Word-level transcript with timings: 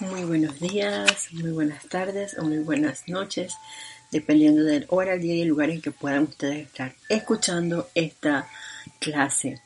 Muy 0.00 0.24
buenos 0.24 0.58
días, 0.58 1.28
muy 1.32 1.50
buenas 1.50 1.86
tardes 1.86 2.36
o 2.38 2.42
muy 2.42 2.58
buenas 2.58 3.06
noches, 3.08 3.54
dependiendo 4.10 4.64
del 4.64 4.86
hora, 4.88 5.16
día 5.16 5.36
y 5.36 5.42
el 5.42 5.48
lugar 5.48 5.70
en 5.70 5.82
que 5.82 5.92
puedan 5.92 6.24
ustedes 6.24 6.66
estar 6.66 6.94
escuchando 7.08 7.88
esta 7.94 8.48
clase. 8.98 9.60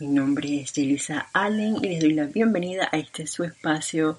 Mi 0.00 0.08
nombre 0.08 0.62
es 0.62 0.76
Elisa 0.76 1.28
Allen 1.32 1.76
y 1.80 1.88
les 1.88 2.00
doy 2.00 2.12
la 2.12 2.26
bienvenida 2.26 2.88
a 2.90 2.98
este 2.98 3.26
su 3.26 3.44
espacio, 3.44 4.16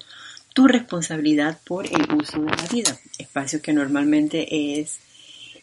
Tu 0.54 0.66
responsabilidad 0.66 1.60
por 1.64 1.86
el 1.86 2.12
uso 2.14 2.40
de 2.40 2.50
la 2.50 2.66
vida. 2.72 2.98
Espacio 3.18 3.60
que 3.60 3.72
normalmente 3.72 4.80
es 4.80 4.98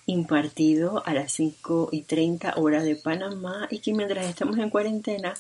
impartido 0.06 1.06
a 1.06 1.14
las 1.14 1.32
5 1.34 1.90
y 1.92 2.04
30 2.04 2.54
horas 2.58 2.84
de 2.84 2.96
Panamá 2.96 3.68
y 3.72 3.80
que 3.80 3.94
mientras 3.94 4.28
estamos 4.28 4.58
en 4.58 4.70
cuarentena 4.70 5.34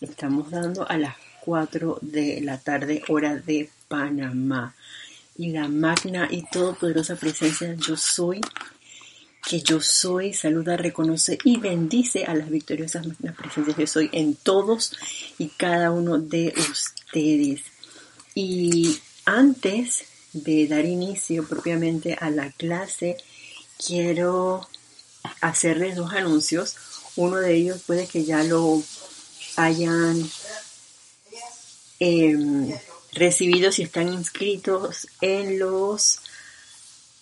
estamos 0.00 0.50
dando 0.50 0.88
a 0.88 0.96
las 0.96 1.27
4 1.48 2.00
de 2.02 2.42
la 2.42 2.58
tarde 2.58 3.02
hora 3.08 3.36
de 3.36 3.70
Panamá. 3.88 4.74
Y 5.38 5.50
la 5.52 5.66
magna 5.66 6.28
y 6.30 6.42
todopoderosa 6.42 7.16
presencia 7.16 7.74
yo 7.74 7.96
soy, 7.96 8.42
que 9.48 9.62
yo 9.62 9.80
soy, 9.80 10.34
saluda, 10.34 10.76
reconoce 10.76 11.38
y 11.44 11.56
bendice 11.56 12.26
a 12.26 12.34
las 12.34 12.50
victoriosas 12.50 13.06
magnas 13.06 13.34
presencias 13.34 13.78
yo 13.78 13.86
soy 13.86 14.10
en 14.12 14.34
todos 14.34 14.92
y 15.38 15.48
cada 15.48 15.90
uno 15.90 16.18
de 16.18 16.52
ustedes. 16.70 17.62
Y 18.34 18.98
antes 19.24 20.04
de 20.34 20.66
dar 20.66 20.84
inicio 20.84 21.48
propiamente 21.48 22.18
a 22.20 22.28
la 22.28 22.52
clase, 22.52 23.16
quiero 23.78 24.68
hacerles 25.40 25.96
dos 25.96 26.12
anuncios. 26.12 26.76
Uno 27.16 27.36
de 27.36 27.54
ellos 27.54 27.80
puede 27.86 28.06
que 28.06 28.24
ya 28.24 28.44
lo 28.44 28.82
hayan 29.56 30.30
eh, 32.00 32.78
recibidos 33.12 33.76
si 33.76 33.82
están 33.82 34.12
inscritos 34.12 35.08
en 35.20 35.58
los 35.58 36.20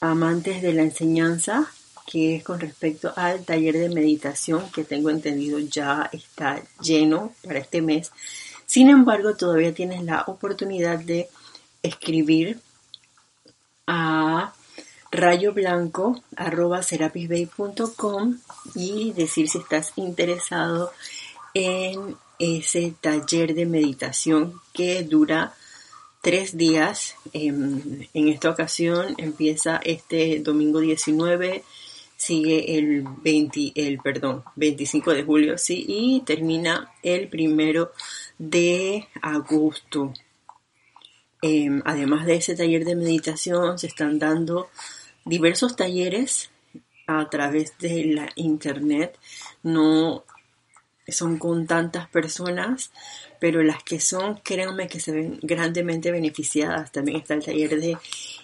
amantes 0.00 0.62
de 0.62 0.72
la 0.72 0.82
enseñanza, 0.82 1.70
que 2.06 2.36
es 2.36 2.44
con 2.44 2.60
respecto 2.60 3.12
al 3.16 3.44
taller 3.44 3.76
de 3.76 3.88
meditación 3.88 4.70
que 4.70 4.84
tengo 4.84 5.10
entendido 5.10 5.58
ya 5.58 6.08
está 6.12 6.62
lleno 6.80 7.32
para 7.42 7.58
este 7.58 7.82
mes. 7.82 8.12
Sin 8.66 8.88
embargo, 8.88 9.36
todavía 9.36 9.74
tienes 9.74 10.02
la 10.02 10.22
oportunidad 10.26 10.98
de 10.98 11.28
escribir 11.82 12.60
a 13.86 14.52
rayo 15.10 15.52
blanco 15.52 16.20
y 18.74 19.12
decir 19.12 19.48
si 19.48 19.58
estás 19.58 19.92
interesado 19.96 20.92
en 21.54 22.16
ese 22.38 22.94
taller 23.00 23.54
de 23.54 23.66
meditación 23.66 24.60
que 24.72 25.02
dura 25.02 25.54
tres 26.26 26.56
días. 26.56 27.14
En, 27.32 28.08
esta 28.12 28.50
ocasión 28.50 29.14
empieza 29.18 29.80
este 29.84 30.40
domingo 30.40 30.80
19, 30.80 31.62
sigue 32.16 32.78
el 32.78 33.04
20, 33.22 33.72
el 33.76 33.98
perdón, 33.98 34.42
25 34.56 35.12
de 35.12 35.22
julio, 35.22 35.58
sí, 35.58 35.84
y 35.86 36.22
termina 36.26 36.92
el 37.02 37.28
primero 37.28 37.92
de 38.38 39.06
agosto. 39.22 40.12
Em, 41.42 41.82
además 41.84 42.26
de 42.26 42.36
ese 42.36 42.56
taller 42.56 42.84
de 42.84 42.96
meditación, 42.96 43.78
se 43.78 43.86
están 43.86 44.18
dando 44.18 44.68
diversos 45.24 45.76
talleres 45.76 46.50
a 47.06 47.28
través 47.30 47.78
de 47.78 48.04
la 48.04 48.28
internet. 48.34 49.16
No 49.62 50.24
son 51.08 51.38
con 51.38 51.66
tantas 51.66 52.08
personas, 52.08 52.90
pero 53.38 53.62
las 53.62 53.82
que 53.82 54.00
son, 54.00 54.40
créanme 54.42 54.88
que 54.88 55.00
se 55.00 55.12
ven 55.12 55.38
grandemente 55.42 56.10
beneficiadas. 56.10 56.92
También 56.92 57.18
está 57.18 57.34
el 57.34 57.44
taller 57.44 57.80
de 57.80 57.96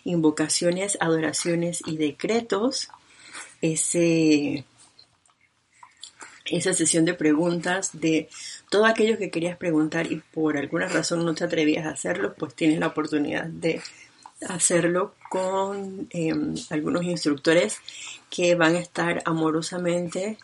invocaciones, 0.05 0.97
adoraciones 1.01 1.83
y 1.87 1.97
decretos. 1.97 2.89
Ese, 3.61 4.65
esa 6.47 6.73
sesión 6.73 7.05
de 7.05 7.15
preguntas 7.15 7.91
de 7.93 8.29
todo 8.71 8.87
aquello 8.87 9.19
que 9.19 9.31
querías 9.31 9.57
preguntar 9.57 10.11
y 10.11 10.17
por 10.17 10.57
alguna 10.57 10.89
razón 10.89 11.25
no 11.25 11.35
te 11.35 11.45
atrevías 11.45 11.87
a 11.87 11.91
hacerlo, 11.91 12.35
pues 12.35 12.55
tienes 12.55 12.79
la 12.79 12.89
oportunidad 12.89 13.45
de 13.45 13.81
hacerlo 14.49 15.15
con 15.29 16.09
em, 16.11 16.55
algunos 16.71 17.05
instructores 17.05 17.79
que 18.31 18.55
van 18.55 18.77
a 18.77 18.81
estar 18.81 19.23
amorosamente 19.25 20.39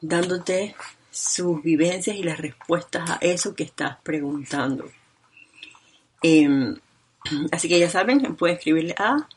dándote 0.00 0.74
sus 1.10 1.62
vivencias 1.62 2.16
y 2.16 2.22
las 2.22 2.38
respuestas 2.38 3.10
a 3.10 3.18
eso 3.20 3.54
que 3.54 3.64
estás 3.64 3.98
preguntando. 4.02 4.90
Em, 6.22 6.76
así 7.52 7.68
que 7.68 7.78
ya 7.78 7.90
saben, 7.90 8.36
pueden 8.36 8.56
escribirle 8.56 8.94
a 8.98 9.28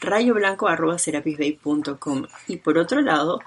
rayoblanco.com. 0.00 2.26
Y 2.48 2.56
por 2.56 2.78
otro 2.78 3.00
lado, 3.00 3.40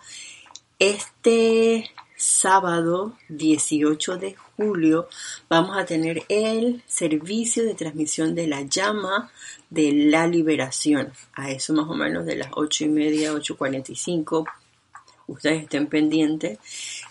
este 0.80 1.92
sábado 2.18 3.18
18 3.30 4.18
de 4.18 4.36
julio 4.56 5.08
vamos 5.50 5.78
a 5.78 5.86
tener 5.86 6.24
el 6.30 6.82
servicio 6.88 7.66
de 7.66 7.76
transmisión 7.76 8.36
de 8.36 8.48
la 8.48 8.62
llama 8.62 9.32
de 9.70 9.92
la 9.92 10.28
liberación. 10.28 11.12
A 11.34 11.52
eso 11.52 11.74
más 11.74 11.88
o 11.88 11.94
menos 11.94 12.26
de 12.26 12.38
las 12.38 12.50
8 12.54 12.86
y 12.86 12.90
media, 12.90 13.34
8.45 13.34 14.46
ustedes 15.28 15.64
estén 15.64 15.88
pendientes. 15.88 16.60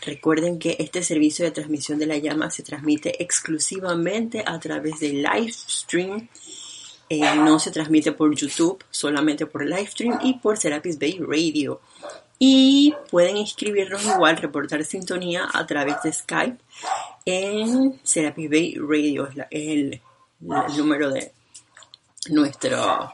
Recuerden 0.05 0.59
que 0.59 0.77
este 0.79 1.03
servicio 1.03 1.45
de 1.45 1.51
transmisión 1.51 1.99
de 1.99 2.07
la 2.07 2.19
llama 2.19 2.51
se 2.51 2.63
transmite 2.63 3.23
exclusivamente 3.23 4.43
a 4.47 4.59
través 4.59 5.01
de 5.01 5.13
live 5.13 5.53
stream. 5.53 6.29
Eh, 7.09 7.37
no 7.37 7.59
se 7.59 7.71
transmite 7.71 8.13
por 8.13 8.35
YouTube, 8.35 8.83
solamente 8.91 9.47
por 9.47 9.65
live 9.65 9.87
stream 9.87 10.19
y 10.23 10.35
por 10.39 10.57
Serapis 10.57 10.99
Bay 10.99 11.19
Radio. 11.21 11.81
Y 12.39 12.95
pueden 13.11 13.37
inscribirnos 13.37 14.05
igual, 14.05 14.37
reportar 14.37 14.85
sintonía 14.85 15.49
a 15.53 15.67
través 15.67 16.03
de 16.03 16.13
Skype 16.13 16.59
en 17.25 18.01
Serapis 18.03 18.51
Bay 18.51 18.75
Radio. 18.77 19.29
Es, 19.29 19.37
el, 19.51 20.01
el 20.41 20.77
número 20.77 21.11
de 21.11 21.33
nuestro 22.31 23.13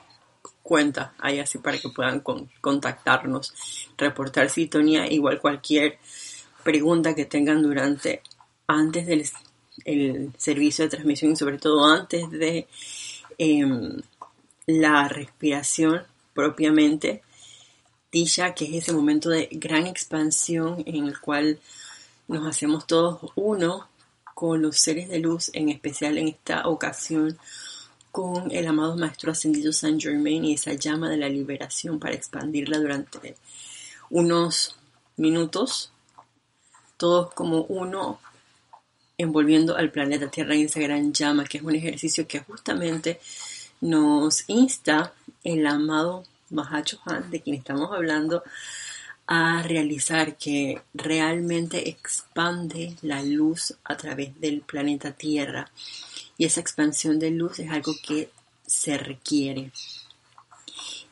cuenta 0.71 1.15
ahí 1.19 1.41
así 1.41 1.59
para 1.59 1.79
que 1.79 1.89
puedan 1.89 2.23
contactarnos, 2.61 3.53
reportar 3.99 4.49
sintonía, 4.51 5.11
igual 5.11 5.41
cualquier 5.41 5.99
pregunta 6.63 7.13
que 7.13 7.25
tengan 7.25 7.61
durante, 7.61 8.23
antes 8.69 9.05
del 9.05 9.29
el 9.85 10.31
servicio 10.39 10.85
de 10.85 10.91
transmisión 10.91 11.33
y 11.33 11.37
sobre 11.37 11.59
todo 11.59 11.85
antes 11.85 12.31
de 12.31 12.69
em, 13.37 14.01
la 14.67 15.09
respiración 15.09 16.03
propiamente 16.35 17.23
dicha, 18.13 18.55
que 18.55 18.67
es 18.67 18.85
ese 18.85 18.93
momento 18.93 19.29
de 19.29 19.49
gran 19.51 19.89
expansión 19.89 20.85
en 20.87 21.09
el 21.09 21.19
cual 21.19 21.59
nos 22.29 22.47
hacemos 22.47 22.87
todos 22.87 23.33
uno 23.35 23.89
con 24.37 24.63
los 24.63 24.79
seres 24.79 25.09
de 25.09 25.19
luz, 25.19 25.51
en 25.53 25.69
especial 25.69 26.17
en 26.17 26.29
esta 26.29 26.69
ocasión 26.69 27.37
con 28.11 28.51
el 28.51 28.67
amado 28.67 28.97
Maestro 28.97 29.33
Ascendido 29.33 29.73
Saint 29.73 30.03
Germain 30.03 30.45
y 30.45 30.55
esa 30.55 30.75
llama 30.75 31.09
de 31.09 31.17
la 31.17 31.29
liberación 31.29 31.99
para 31.99 32.15
expandirla 32.15 32.79
durante 32.79 33.37
unos 34.11 34.77
minutos, 35.17 35.93
todos 36.97 37.33
como 37.35 37.63
uno 37.63 38.21
envolviendo 39.17 39.77
al 39.77 39.91
planeta 39.91 40.31
Tierra 40.31 40.55
en 40.55 40.67
esa 40.67 40.81
gran 40.81 41.13
llama, 41.13 41.45
que 41.45 41.59
es 41.59 41.65
un 41.65 41.77
ejercicio 41.77 42.27
que 42.27 42.41
justamente 42.41 43.21
nos 43.81 44.45
insta 44.49 45.13
el 45.45 45.67
amado 45.67 46.25
Mahacho 46.51 46.99
Han, 47.05 47.31
de 47.31 47.41
quien 47.41 47.57
estamos 47.57 47.93
hablando, 47.93 48.43
a 49.27 49.63
realizar 49.63 50.37
que 50.37 50.83
realmente 50.93 51.89
expande 51.89 52.97
la 53.03 53.23
luz 53.23 53.77
a 53.85 53.97
través 53.97 54.39
del 54.41 54.63
planeta 54.63 55.13
Tierra 55.13 55.71
y 56.41 56.47
esa 56.47 56.63
expansión 56.63 57.19
de 57.19 57.31
luz 57.31 57.59
es 57.59 57.71
algo 57.71 57.93
que 58.03 58.31
se 58.67 58.97
requiere. 58.97 59.73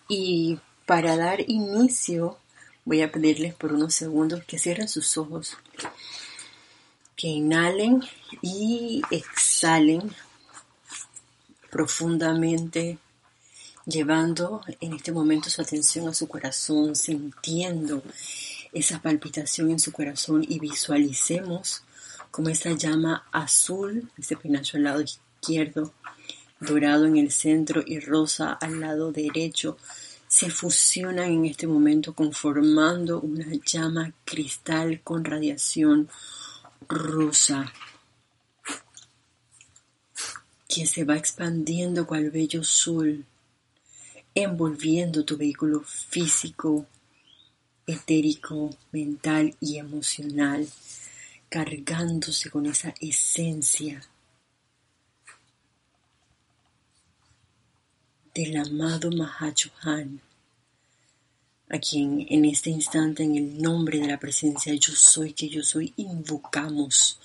Y 0.09 0.59
para 0.87 1.19
dar 1.19 1.43
inicio, 1.51 2.39
voy 2.87 3.03
a 3.03 3.13
pedirles 3.13 3.55
por 3.55 3.75
unos 3.75 3.95
segundos 3.95 4.43
que 4.45 4.59
cierren 4.59 4.89
sus 4.89 5.19
ojos, 5.19 5.59
que 7.15 7.29
inhalen 7.29 8.03
y 8.41 9.03
exhalen 9.11 10.15
profundamente, 11.71 12.97
llevando 13.85 14.63
en 14.81 14.95
este 14.95 15.13
momento 15.13 15.51
su 15.51 15.61
atención 15.61 16.09
a 16.09 16.15
su 16.15 16.27
corazón, 16.27 16.97
sintiendo 16.97 18.03
esa 18.73 19.03
palpitación 19.03 19.73
en 19.73 19.79
su 19.79 19.93
corazón 19.93 20.43
y 20.49 20.59
visualicemos 20.59 21.83
como 22.31 22.49
esa 22.49 22.73
llama 22.73 23.27
azul, 23.33 24.11
ese 24.17 24.37
penacho 24.37 24.77
al 24.77 24.85
lado 24.85 25.03
izquierdo, 25.03 25.93
dorado 26.61 27.07
en 27.07 27.17
el 27.17 27.31
centro 27.31 27.83
y 27.87 28.01
rosa 28.01 28.53
al 28.53 28.81
lado 28.81 29.13
derecho, 29.13 29.77
se 30.27 30.51
fusionan 30.51 31.31
en 31.31 31.47
este 31.47 31.67
momento 31.67 32.15
conformando 32.15 33.21
una 33.21 33.47
llama 33.65 34.13
cristal 34.25 35.01
con 35.03 35.25
radiación 35.25 36.09
rosa. 36.89 37.73
que 40.69 40.87
se 40.87 41.05
va 41.05 41.17
expandiendo 41.17 42.07
cual 42.07 42.31
bello 42.31 42.63
sol, 42.63 43.25
envolviendo 44.35 45.25
tu 45.25 45.39
vehículo 45.39 45.81
físico, 45.81 46.87
etérico, 47.87 48.77
mental 48.93 49.57
y 49.61 49.79
emocional, 49.79 50.69
cargándose 51.49 52.51
con 52.51 52.67
esa 52.67 52.95
esencia 53.01 54.03
del 58.35 58.57
amado 58.57 59.11
Mahachohan, 59.11 60.21
a 61.71 61.79
quien 61.79 62.27
en 62.29 62.45
este 62.45 62.71
instante, 62.71 63.25
en 63.25 63.37
el 63.37 63.61
nombre 63.61 63.99
de 63.99 64.07
la 64.07 64.19
presencia 64.19 64.73
yo 64.75 64.95
soy, 64.95 65.33
que 65.33 65.49
yo 65.49 65.63
soy, 65.63 65.93
invocamos 65.97 67.19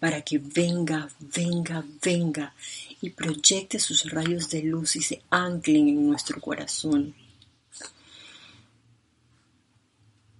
para 0.00 0.22
que 0.22 0.38
venga, 0.38 1.08
venga, 1.20 1.84
venga 2.02 2.54
y 3.00 3.10
proyecte 3.10 3.78
sus 3.78 4.10
rayos 4.10 4.50
de 4.50 4.62
luz 4.62 4.96
y 4.96 5.02
se 5.02 5.22
anclen 5.30 5.88
en 5.88 6.08
nuestro 6.08 6.40
corazón. 6.40 7.14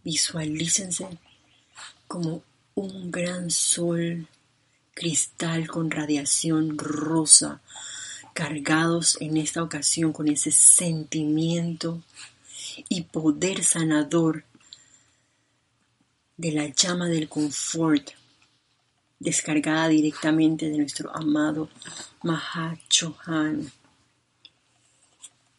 Visualícense 0.03 1.07
como 2.07 2.43
un 2.79 3.11
gran 3.11 3.51
sol 3.51 4.29
cristal 4.95 5.67
con 5.67 5.91
radiación 5.91 6.79
rosa 6.79 7.61
cargados 8.35 9.17
en 9.21 9.37
esta 9.37 9.65
ocasión 9.65 10.13
con 10.13 10.29
ese 10.29 10.53
sentimiento 10.53 12.01
y 12.89 13.01
poder 13.03 13.65
sanador 13.65 14.45
de 16.37 16.53
la 16.53 16.69
llama 16.69 17.09
del 17.09 17.29
confort 17.29 18.11
descargada 19.19 19.89
directamente 19.89 20.71
de 20.71 20.79
nuestro 20.79 21.13
amado 21.13 21.69
Mahachohan. 22.23 23.73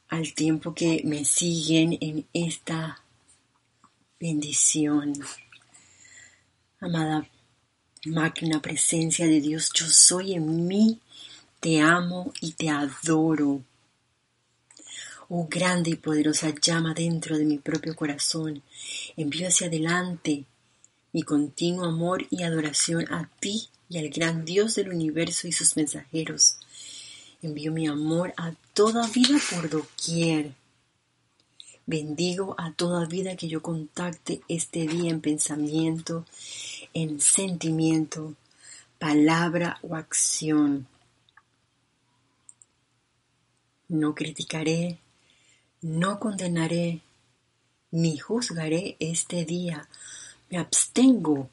Al 0.07 0.33
tiempo 0.33 0.73
que 0.73 1.01
me 1.03 1.25
siguen 1.25 1.97
en 1.99 2.25
esta 2.31 3.03
bendición. 4.21 5.13
Amada 6.81 7.27
magna 8.05 8.61
presencia 8.61 9.27
de 9.27 9.41
Dios, 9.41 9.69
yo 9.73 9.85
soy 9.85 10.33
en 10.33 10.65
mí 10.65 10.99
te 11.59 11.81
amo 11.81 12.31
y 12.39 12.53
te 12.53 12.69
adoro. 12.69 13.61
Oh 15.27 15.47
grande 15.49 15.91
y 15.91 15.95
poderosa 15.95 16.53
llama 16.61 16.93
dentro 16.93 17.37
de 17.37 17.43
mi 17.43 17.57
propio 17.57 17.95
corazón, 17.97 18.63
envío 19.17 19.49
hacia 19.49 19.67
adelante 19.67 20.45
mi 21.11 21.23
continuo 21.23 21.83
amor 21.85 22.25
y 22.29 22.43
adoración 22.43 23.11
a 23.11 23.29
ti 23.41 23.67
y 23.89 23.97
al 23.97 24.09
gran 24.09 24.45
Dios 24.45 24.75
del 24.75 24.89
universo 24.89 25.49
y 25.49 25.51
sus 25.51 25.75
mensajeros. 25.75 26.57
Envío 27.41 27.73
mi 27.73 27.87
amor 27.87 28.33
a 28.37 28.53
toda 28.73 29.05
vida 29.07 29.37
por 29.51 29.69
doquier. 29.69 30.53
Bendigo 31.85 32.53
a 32.59 32.71
toda 32.71 33.05
vida 33.05 33.35
que 33.35 33.47
yo 33.47 33.63
contacte 33.63 34.41
este 34.47 34.85
día 34.85 35.09
en 35.09 35.21
pensamiento, 35.21 36.23
en 36.93 37.19
sentimiento, 37.21 38.35
palabra 38.97 39.79
o 39.81 39.95
acción. 39.95 40.87
No 43.87 44.13
criticaré, 44.13 44.99
no 45.81 46.19
condenaré, 46.19 47.01
ni 47.91 48.17
juzgaré 48.17 48.97
este 48.99 49.45
día. 49.45 49.87
Me 50.49 50.57
abstengo 50.57 51.49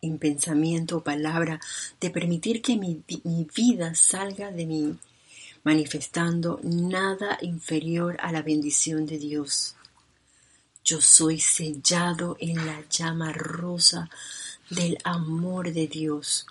en 0.00 0.18
pensamiento 0.18 0.98
o 0.98 1.04
palabra 1.04 1.60
de 2.00 2.10
permitir 2.10 2.62
que 2.62 2.76
mi, 2.76 3.02
mi, 3.24 3.46
vida 3.54 3.94
salga 3.94 4.50
de 4.50 4.66
mí 4.66 4.98
manifestando 5.62 6.60
nada 6.62 7.38
inferior 7.40 8.16
a 8.20 8.30
la 8.30 8.42
bendición 8.42 9.06
de 9.06 9.18
Dios. 9.18 9.76
Yo 10.84 11.00
soy 11.00 11.40
sellado 11.40 12.36
en 12.38 12.66
la 12.66 12.84
llama 12.90 13.32
rosa 13.32 14.10
del 14.70 14.98
amor 15.04 15.72
de 15.72 15.86
Dios. 15.86 16.46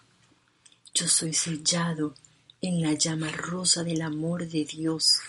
Yo 0.94 1.08
soy 1.08 1.34
sellado 1.34 2.14
en 2.62 2.82
la 2.82 2.94
llama 2.94 3.30
rosa 3.32 3.84
del 3.84 4.02
amor 4.02 4.48
de 4.48 4.66
Dios. 4.66 5.20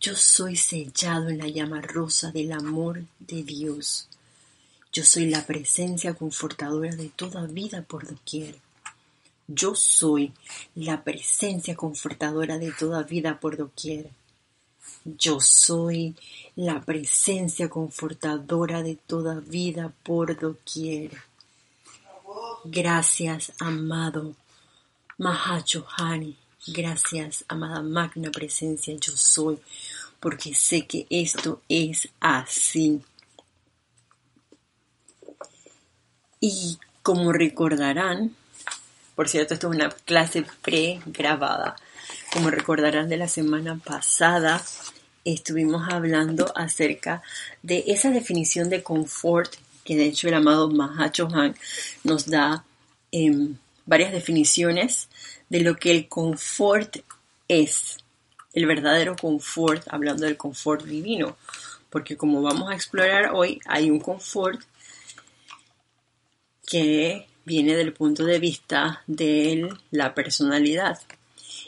Yo 0.00 0.14
soy 0.14 0.56
sellado 0.56 1.30
en 1.30 1.38
la 1.38 1.48
llama 1.48 1.80
rosa 1.80 2.30
del 2.30 2.52
amor 2.52 3.04
de 3.18 3.42
Dios. 3.42 4.08
Yo 4.92 5.04
soy 5.04 5.30
la 5.30 5.46
presencia 5.46 6.12
confortadora 6.12 6.94
de 6.94 7.08
toda 7.08 7.46
vida 7.46 7.82
por 7.82 8.06
doquier. 8.06 8.56
Yo 9.48 9.74
soy 9.74 10.32
la 10.74 11.02
presencia 11.02 11.74
confortadora 11.74 12.58
de 12.58 12.72
toda 12.72 13.02
vida 13.04 13.40
por 13.40 13.56
doquier. 13.56 14.10
Yo 15.04 15.40
soy 15.40 16.14
la 16.56 16.80
presencia 16.82 17.70
confortadora 17.70 18.82
de 18.82 18.96
toda 18.96 19.40
vida 19.40 19.92
por 20.02 20.38
doquier. 20.38 21.10
Gracias, 22.64 23.52
amado 23.58 24.36
Mahachohani. 25.18 26.36
Gracias, 26.68 27.44
amada 27.48 27.82
magna 27.82 28.30
presencia, 28.30 28.94
yo 28.94 29.16
soy, 29.16 29.58
porque 30.20 30.54
sé 30.54 30.86
que 30.86 31.06
esto 31.10 31.60
es 31.68 32.08
así. 32.20 33.02
Y 36.40 36.78
como 37.02 37.32
recordarán, 37.32 38.36
por 39.16 39.28
cierto, 39.28 39.54
esto 39.54 39.68
es 39.68 39.76
una 39.76 39.90
clase 39.90 40.44
pre-grabada. 40.62 41.74
Como 42.32 42.50
recordarán 42.50 43.08
de 43.08 43.16
la 43.16 43.28
semana 43.28 43.76
pasada, 43.84 44.62
estuvimos 45.24 45.88
hablando 45.92 46.52
acerca 46.56 47.22
de 47.62 47.84
esa 47.88 48.10
definición 48.10 48.70
de 48.70 48.84
confort 48.84 49.52
que 49.84 49.96
de 49.96 50.06
hecho 50.06 50.28
el 50.28 50.34
amado 50.34 50.70
Mahacho 50.70 51.28
Han 51.32 51.54
nos 52.04 52.26
da 52.26 52.64
en 53.10 53.58
varias 53.86 54.12
definiciones 54.12 55.08
de 55.48 55.60
lo 55.60 55.76
que 55.76 55.90
el 55.90 56.08
confort 56.08 56.98
es, 57.48 57.98
el 58.54 58.66
verdadero 58.66 59.16
confort, 59.16 59.86
hablando 59.90 60.24
del 60.24 60.36
confort 60.36 60.84
divino, 60.84 61.36
porque 61.90 62.16
como 62.16 62.42
vamos 62.42 62.70
a 62.70 62.74
explorar 62.74 63.32
hoy, 63.34 63.60
hay 63.66 63.90
un 63.90 64.00
confort 64.00 64.60
que 66.66 67.26
viene 67.44 67.76
del 67.76 67.92
punto 67.92 68.24
de 68.24 68.38
vista 68.38 69.02
de 69.06 69.68
la 69.90 70.14
personalidad. 70.14 70.98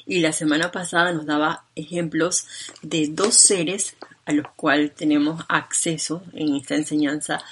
Y 0.07 0.21
la 0.21 0.33
semana 0.33 0.71
pasada 0.71 1.13
nos 1.13 1.27
daba 1.27 1.65
ejemplos 1.75 2.47
de 2.83 3.09
dos 3.09 3.35
seres 3.35 3.97
a 4.25 4.33
los 4.33 4.47
cuales 4.57 4.95
tenemos 4.95 5.45
acceso 5.49 6.23
en 6.33 6.57
esta 6.57 6.75
enseñanza 6.75 7.43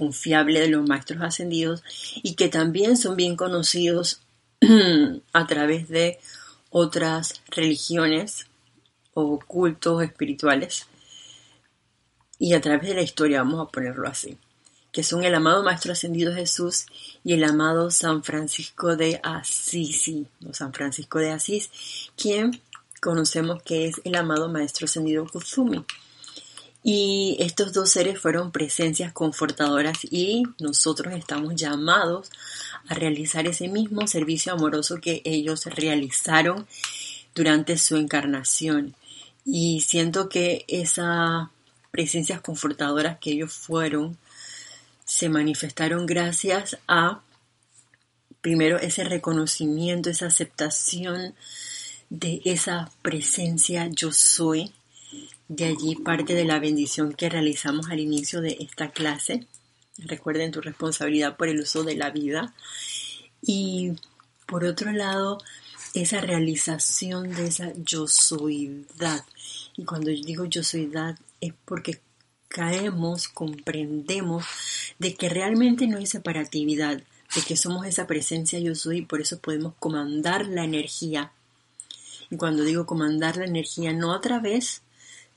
confiable 0.00 0.60
de 0.60 0.68
los 0.68 0.88
maestros 0.88 1.20
ascendidos 1.20 1.82
y 2.22 2.34
que 2.34 2.48
también 2.48 2.96
son 2.96 3.16
bien 3.16 3.36
conocidos 3.36 4.22
a 5.32 5.46
través 5.46 5.90
de 5.90 6.18
otras 6.70 7.42
religiones 7.50 8.46
o 9.12 9.38
cultos 9.40 10.02
espirituales 10.02 10.86
y 12.38 12.54
a 12.54 12.62
través 12.62 12.88
de 12.88 12.94
la 12.94 13.02
historia, 13.02 13.42
vamos 13.42 13.60
a 13.60 13.70
ponerlo 13.70 14.08
así, 14.08 14.38
que 14.92 15.02
son 15.02 15.22
el 15.24 15.34
amado 15.34 15.62
Maestro 15.62 15.92
Ascendido 15.92 16.34
Jesús 16.34 16.86
y 17.22 17.34
el 17.34 17.44
amado 17.44 17.90
San 17.90 18.24
Francisco 18.24 18.96
de 18.96 19.20
Asís, 19.22 20.10
o 20.48 20.54
San 20.54 20.72
Francisco 20.72 21.18
de 21.18 21.32
Asís, 21.32 21.70
quien 22.16 22.62
conocemos 23.02 23.62
que 23.62 23.88
es 23.88 24.00
el 24.04 24.14
amado 24.14 24.48
Maestro 24.48 24.86
Ascendido 24.86 25.26
Kuzumi. 25.26 25.84
Y 26.82 27.36
estos 27.40 27.72
dos 27.72 27.90
seres 27.90 28.18
fueron 28.18 28.52
presencias 28.52 29.12
confortadoras 29.12 29.98
y 30.10 30.44
nosotros 30.58 31.12
estamos 31.14 31.54
llamados 31.54 32.30
a 32.88 32.94
realizar 32.94 33.46
ese 33.46 33.68
mismo 33.68 34.06
servicio 34.06 34.52
amoroso 34.54 34.98
que 35.00 35.20
ellos 35.24 35.66
realizaron 35.66 36.66
durante 37.34 37.76
su 37.76 37.96
encarnación. 37.96 38.94
Y 39.44 39.82
siento 39.82 40.28
que 40.28 40.64
esas 40.68 41.48
presencias 41.90 42.40
confortadoras 42.40 43.18
que 43.18 43.32
ellos 43.32 43.52
fueron 43.52 44.16
se 45.04 45.28
manifestaron 45.28 46.06
gracias 46.06 46.78
a, 46.86 47.20
primero, 48.40 48.78
ese 48.78 49.04
reconocimiento, 49.04 50.08
esa 50.08 50.26
aceptación 50.26 51.34
de 52.10 52.40
esa 52.44 52.90
presencia 53.02 53.88
yo 53.88 54.12
soy 54.12 54.72
de 55.50 55.64
allí 55.64 55.96
parte 55.96 56.34
de 56.34 56.44
la 56.44 56.60
bendición 56.60 57.12
que 57.12 57.28
realizamos 57.28 57.90
al 57.90 57.98
inicio 57.98 58.40
de 58.40 58.56
esta 58.60 58.92
clase. 58.92 59.48
Recuerden 59.98 60.52
tu 60.52 60.60
responsabilidad 60.60 61.36
por 61.36 61.48
el 61.48 61.58
uso 61.58 61.82
de 61.82 61.96
la 61.96 62.10
vida. 62.10 62.54
Y 63.42 63.94
por 64.46 64.62
otro 64.64 64.92
lado, 64.92 65.38
esa 65.92 66.20
realización 66.20 67.34
de 67.34 67.48
esa 67.48 67.72
yo 67.74 68.06
soydad. 68.06 69.24
Y 69.76 69.84
cuando 69.84 70.12
yo 70.12 70.22
digo 70.24 70.44
yo 70.44 70.62
soydad 70.62 71.18
es 71.40 71.52
porque 71.64 72.00
caemos, 72.46 73.26
comprendemos 73.26 74.44
de 75.00 75.16
que 75.16 75.28
realmente 75.28 75.88
no 75.88 75.98
hay 75.98 76.06
separatividad, 76.06 76.98
de 77.34 77.42
que 77.44 77.56
somos 77.56 77.86
esa 77.86 78.06
presencia 78.06 78.60
yo 78.60 78.76
soy 78.76 78.98
y 78.98 79.02
por 79.04 79.20
eso 79.20 79.40
podemos 79.40 79.74
comandar 79.80 80.46
la 80.46 80.62
energía 80.62 81.32
Y 82.30 82.36
cuando 82.36 82.62
digo 82.62 82.86
comandar 82.86 83.36
la 83.36 83.46
energía, 83.46 83.92
no 83.92 84.14
a 84.14 84.20
través 84.20 84.82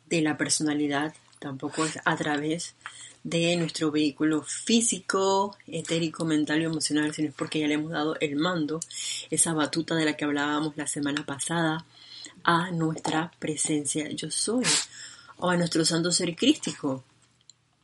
de 0.08 0.22
la 0.22 0.38
personalidad, 0.38 1.14
tampoco 1.40 1.86
es 1.86 2.00
a 2.06 2.16
través 2.16 2.76
de 3.24 3.56
nuestro 3.56 3.90
vehículo 3.90 4.44
físico, 4.44 5.56
etérico, 5.66 6.26
mental 6.26 6.62
y 6.62 6.66
emocional, 6.66 7.14
sino 7.14 7.30
es 7.30 7.36
porque 7.36 7.60
ya 7.60 7.68
le 7.68 7.76
hemos 7.76 7.92
dado 7.92 8.18
el 8.20 8.36
mando, 8.36 8.82
esa 9.30 9.54
batuta 9.54 9.96
de 9.96 10.06
la 10.06 10.18
que 10.18 10.26
hablábamos 10.26 10.76
la 10.76 10.88
semana 10.88 11.26
pasada, 11.26 11.86
a 12.44 12.72
nuestra 12.72 13.32
presencia 13.40 14.10
yo 14.12 14.30
soy, 14.30 14.66
o 15.38 15.50
a 15.50 15.58
nuestro 15.58 15.86
santo 15.86 16.12
ser 16.12 16.36
crístico, 16.36 17.04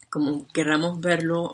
como 0.09 0.45
querramos 0.47 0.99
verlo, 0.99 1.53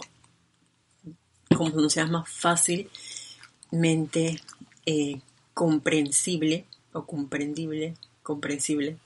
como 1.56 1.82
nos 1.82 1.94
sea 1.94 2.08
más 2.08 2.28
fácilmente 2.30 4.42
eh, 4.86 5.20
comprensible 5.54 6.66
o 6.92 7.06
comprendible, 7.06 7.94
comprensible, 8.24 8.98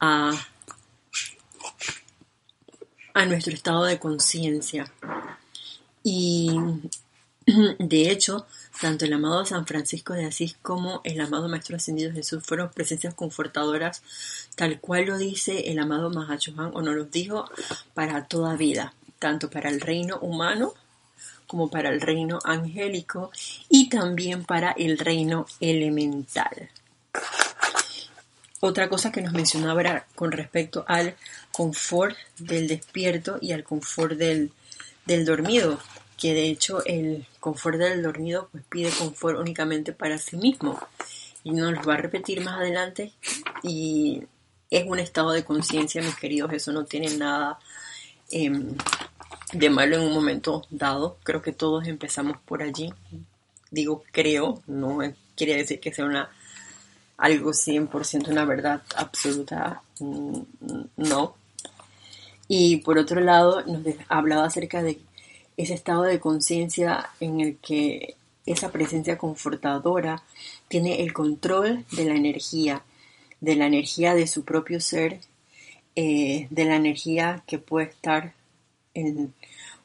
a, 0.00 0.32
a 3.14 3.26
nuestro 3.26 3.54
estado 3.54 3.84
de 3.84 3.98
conciencia. 3.98 4.92
Y 6.02 6.50
de 7.78 8.10
hecho, 8.10 8.46
tanto 8.80 9.04
el 9.04 9.12
amado 9.12 9.44
San 9.44 9.66
Francisco 9.66 10.12
de 10.12 10.26
Asís 10.26 10.56
como 10.62 11.00
el 11.04 11.20
amado 11.20 11.48
Maestro 11.48 11.76
Ascendido 11.76 12.12
Jesús 12.12 12.42
fueron 12.44 12.70
presencias 12.70 13.14
confortadoras, 13.14 14.02
tal 14.54 14.80
cual 14.80 15.06
lo 15.06 15.18
dice 15.18 15.70
el 15.70 15.78
amado 15.78 16.10
Mahachohan, 16.10 16.70
o 16.74 16.82
nos 16.82 16.94
lo 16.94 17.04
dijo 17.04 17.44
para 17.94 18.26
toda 18.26 18.56
vida, 18.56 18.94
tanto 19.18 19.50
para 19.50 19.70
el 19.70 19.80
reino 19.80 20.18
humano 20.18 20.74
como 21.48 21.70
para 21.70 21.88
el 21.88 22.00
reino 22.00 22.38
angélico 22.44 23.32
y 23.68 23.88
también 23.88 24.44
para 24.44 24.70
el 24.72 24.98
reino 24.98 25.46
elemental. 25.60 26.70
Otra 28.60 28.88
cosa 28.88 29.12
que 29.12 29.22
nos 29.22 29.32
mencionaba 29.32 29.80
era 29.80 30.06
con 30.14 30.32
respecto 30.32 30.84
al 30.88 31.14
confort 31.52 32.16
del 32.38 32.66
despierto 32.66 33.38
y 33.40 33.52
al 33.52 33.62
confort 33.62 34.14
del, 34.14 34.52
del 35.06 35.24
dormido, 35.24 35.78
que 36.18 36.34
de 36.34 36.48
hecho 36.48 36.84
el 36.84 37.26
confort 37.38 37.78
del 37.78 38.02
dormido 38.02 38.48
pues 38.50 38.64
pide 38.68 38.90
confort 38.90 39.38
únicamente 39.38 39.92
para 39.92 40.18
sí 40.18 40.36
mismo 40.36 40.78
y 41.44 41.52
nos 41.52 41.72
lo 41.72 41.82
va 41.82 41.94
a 41.94 41.98
repetir 41.98 42.42
más 42.42 42.56
adelante 42.56 43.12
y 43.62 44.24
es 44.70 44.84
un 44.86 44.98
estado 44.98 45.30
de 45.30 45.44
conciencia 45.44 46.02
mis 46.02 46.16
queridos 46.16 46.52
eso 46.52 46.72
no 46.72 46.84
tiene 46.84 47.16
nada 47.16 47.58
em, 48.30 48.74
de 49.52 49.70
malo 49.70 49.96
en 49.96 50.02
un 50.02 50.12
momento 50.12 50.66
dado 50.70 51.18
creo 51.22 51.40
que 51.40 51.52
todos 51.52 51.86
empezamos 51.86 52.38
por 52.44 52.62
allí 52.62 52.92
digo 53.70 54.02
creo 54.10 54.62
no 54.66 54.98
quiere 55.36 55.56
decir 55.56 55.78
que 55.78 55.94
sea 55.94 56.04
una 56.04 56.28
algo 57.18 57.50
100% 57.50 58.28
una 58.28 58.44
verdad 58.44 58.82
absoluta 58.96 59.82
mm, 60.00 60.38
no. 60.96 61.34
Y 62.48 62.78
por 62.78 62.96
otro 62.96 63.20
lado 63.20 63.62
nos 63.66 63.82
hablaba 64.08 64.46
acerca 64.46 64.82
de 64.82 64.98
ese 65.56 65.74
estado 65.74 66.04
de 66.04 66.20
conciencia 66.20 67.10
en 67.20 67.40
el 67.40 67.58
que 67.58 68.16
esa 68.46 68.72
presencia 68.72 69.18
confortadora 69.18 70.22
tiene 70.68 71.02
el 71.02 71.12
control 71.12 71.84
de 71.92 72.04
la 72.04 72.14
energía, 72.14 72.82
de 73.40 73.56
la 73.56 73.66
energía 73.66 74.14
de 74.14 74.26
su 74.26 74.44
propio 74.44 74.80
ser, 74.80 75.20
eh, 75.96 76.46
de 76.50 76.64
la 76.64 76.76
energía 76.76 77.42
que 77.46 77.58
puede 77.58 77.88
estar 77.88 78.32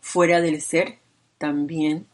fuera 0.02 0.42
del 0.42 0.62
ser 0.62 0.98
también 1.38 2.08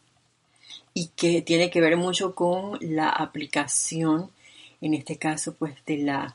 y 0.92 1.08
que 1.08 1.40
tiene 1.42 1.70
que 1.70 1.80
ver 1.80 1.96
mucho 1.96 2.34
con 2.34 2.78
la 2.80 3.08
aplicación, 3.08 4.30
en 4.80 4.94
este 4.94 5.16
caso 5.16 5.54
pues 5.54 5.74
de 5.86 5.98
la 5.98 6.34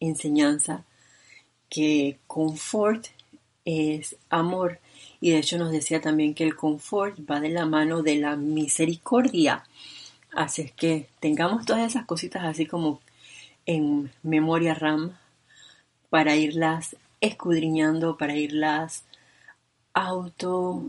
enseñanza, 0.00 0.84
que 1.68 2.18
confort 2.26 3.06
es 3.64 4.16
amor 4.28 4.80
y 5.20 5.30
de 5.30 5.38
hecho 5.38 5.58
nos 5.58 5.70
decía 5.70 6.00
también 6.00 6.34
que 6.34 6.44
el 6.44 6.56
confort 6.56 7.18
va 7.30 7.40
de 7.40 7.48
la 7.48 7.64
mano 7.64 8.02
de 8.02 8.16
la 8.16 8.36
misericordia. 8.36 9.64
Así 10.34 10.62
es 10.62 10.72
que 10.72 11.08
tengamos 11.20 11.64
todas 11.64 11.86
esas 11.86 12.06
cositas 12.06 12.44
así 12.44 12.66
como 12.66 13.00
en 13.66 14.10
memoria 14.22 14.74
RAM 14.74 15.16
para 16.10 16.36
irlas 16.36 16.96
escudriñando, 17.20 18.18
para 18.18 18.36
irlas 18.36 19.04
auto 19.94 20.84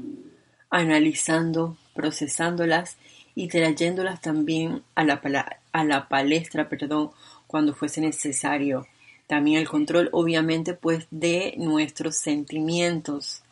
analizando, 0.70 1.78
procesándolas 1.94 2.98
y 3.36 3.48
trayéndolas 3.48 4.22
también 4.22 4.84
a 4.96 5.04
la, 5.04 5.22
a 5.74 5.84
la 5.84 6.08
palestra, 6.08 6.70
perdón, 6.70 7.12
cuando 7.48 7.74
fuese 7.74 8.00
necesario. 8.00 8.88
También 9.28 9.60
el 9.60 9.68
control, 9.68 10.10
obviamente, 10.14 10.74
pues 10.74 11.08
de 11.12 11.56
nuestros 11.58 12.16
sentimientos 12.16 13.44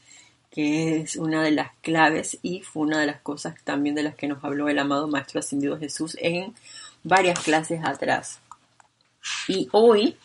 que 0.51 0.97
es 0.99 1.15
una 1.15 1.41
de 1.41 1.51
las 1.51 1.71
claves 1.81 2.37
y 2.41 2.61
fue 2.61 2.83
una 2.83 2.99
de 2.99 3.05
las 3.05 3.21
cosas 3.21 3.55
también 3.63 3.95
de 3.95 4.03
las 4.03 4.15
que 4.15 4.27
nos 4.27 4.43
habló 4.43 4.67
el 4.67 4.79
amado 4.79 5.07
Maestro 5.07 5.39
Ascendido 5.39 5.79
Jesús 5.79 6.17
en 6.19 6.53
varias 7.03 7.39
clases 7.39 7.79
atrás. 7.83 8.39
Y 9.47 9.69
hoy 9.71 10.17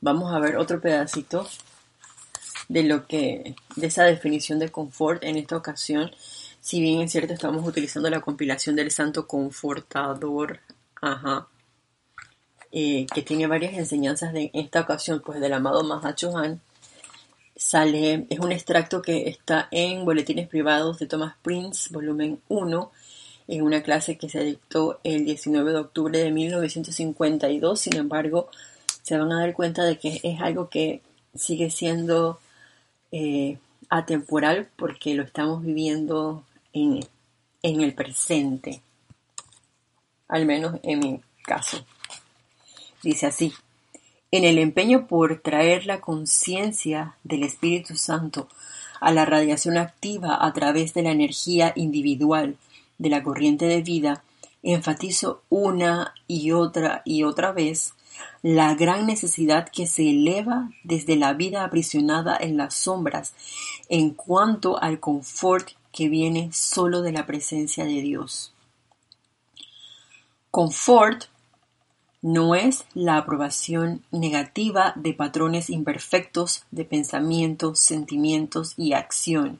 vamos 0.00 0.34
a 0.34 0.38
ver 0.38 0.56
otro 0.56 0.80
pedacito 0.80 1.46
de 2.68 2.82
lo 2.82 3.06
que, 3.06 3.56
de 3.76 3.86
esa 3.86 4.04
definición 4.04 4.58
de 4.58 4.70
confort 4.70 5.22
en 5.22 5.36
esta 5.36 5.56
ocasión. 5.56 6.10
Si 6.62 6.80
bien 6.80 7.02
es 7.02 7.12
cierto, 7.12 7.34
estamos 7.34 7.66
utilizando 7.66 8.08
la 8.08 8.20
compilación 8.20 8.76
del 8.76 8.90
Santo 8.90 9.26
Confortador, 9.26 10.60
ajá, 11.12 11.48
que 12.70 13.22
tiene 13.24 13.46
varias 13.46 13.74
enseñanzas 13.74 14.32
de 14.32 14.50
en 14.52 14.64
esta 14.64 14.80
ocasión, 14.80 15.22
pues 15.24 15.40
del 15.40 15.52
amado 15.52 15.84
Mahachohan 15.84 16.60
sale, 17.56 18.26
es 18.30 18.38
un 18.38 18.52
extracto 18.52 19.02
que 19.02 19.28
está 19.28 19.68
en 19.70 20.04
Boletines 20.04 20.48
Privados 20.48 20.98
de 20.98 21.06
Thomas 21.06 21.34
Prince, 21.42 21.92
volumen 21.92 22.40
1, 22.48 22.92
en 23.48 23.62
una 23.62 23.82
clase 23.82 24.18
que 24.18 24.28
se 24.28 24.42
dictó 24.42 25.00
el 25.04 25.24
19 25.24 25.72
de 25.72 25.78
octubre 25.78 26.18
de 26.18 26.30
1952. 26.30 27.80
Sin 27.80 27.96
embargo, 27.96 28.48
se 29.02 29.16
van 29.16 29.32
a 29.32 29.40
dar 29.40 29.54
cuenta 29.54 29.84
de 29.84 29.98
que 29.98 30.20
es 30.22 30.40
algo 30.40 30.68
que 30.68 31.02
sigue 31.34 31.70
siendo 31.70 32.40
eh, 33.12 33.58
atemporal 33.88 34.68
porque 34.76 35.14
lo 35.14 35.22
estamos 35.22 35.62
viviendo 35.62 36.44
en, 36.72 37.00
en 37.62 37.80
el 37.82 37.94
presente, 37.94 38.80
al 40.34 40.46
menos 40.46 40.80
en 40.82 40.98
mi 40.98 41.20
caso. 41.44 41.84
Dice 43.04 43.26
así, 43.26 43.52
en 44.32 44.44
el 44.44 44.58
empeño 44.58 45.06
por 45.06 45.40
traer 45.40 45.86
la 45.86 46.00
conciencia 46.00 47.14
del 47.22 47.44
Espíritu 47.44 47.94
Santo 47.94 48.48
a 49.00 49.12
la 49.12 49.26
radiación 49.26 49.76
activa 49.76 50.44
a 50.44 50.52
través 50.52 50.92
de 50.92 51.04
la 51.04 51.12
energía 51.12 51.72
individual 51.76 52.56
de 52.98 53.10
la 53.10 53.22
corriente 53.22 53.66
de 53.66 53.82
vida, 53.82 54.24
enfatizo 54.64 55.42
una 55.50 56.14
y 56.26 56.50
otra 56.50 57.02
y 57.04 57.22
otra 57.22 57.52
vez 57.52 57.94
la 58.42 58.74
gran 58.74 59.06
necesidad 59.06 59.68
que 59.68 59.86
se 59.86 60.10
eleva 60.10 60.70
desde 60.82 61.14
la 61.14 61.32
vida 61.32 61.62
aprisionada 61.62 62.36
en 62.40 62.56
las 62.56 62.74
sombras 62.74 63.34
en 63.88 64.10
cuanto 64.10 64.82
al 64.82 64.98
confort 64.98 65.68
que 65.92 66.08
viene 66.08 66.50
solo 66.52 67.02
de 67.02 67.12
la 67.12 67.24
presencia 67.24 67.84
de 67.84 68.02
Dios. 68.02 68.53
Confort 70.54 71.24
no 72.22 72.54
es 72.54 72.84
la 72.94 73.16
aprobación 73.16 74.04
negativa 74.12 74.92
de 74.94 75.12
patrones 75.12 75.68
imperfectos 75.68 76.64
de 76.70 76.84
pensamientos, 76.84 77.80
sentimientos 77.80 78.74
y 78.76 78.92
acción. 78.92 79.58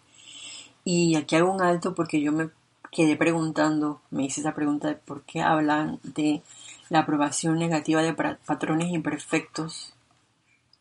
Y 0.85 1.17
aquí 1.17 1.35
hago 1.35 1.53
un 1.53 1.63
alto 1.63 1.97
porque 1.97 2.21
yo 2.21 2.31
me 2.31 2.51
quedé 2.93 3.17
preguntando, 3.17 4.03
me 4.13 4.25
hice 4.27 4.41
esa 4.41 4.55
pregunta 4.55 4.87
de 4.87 4.95
por 4.95 5.25
qué 5.25 5.43
hablan 5.43 5.99
de 6.05 6.43
la 6.91 7.01
aprobación 7.01 7.59
negativa 7.59 8.01
de 8.01 8.15
patrones 8.15 8.93
imperfectos 8.93 9.95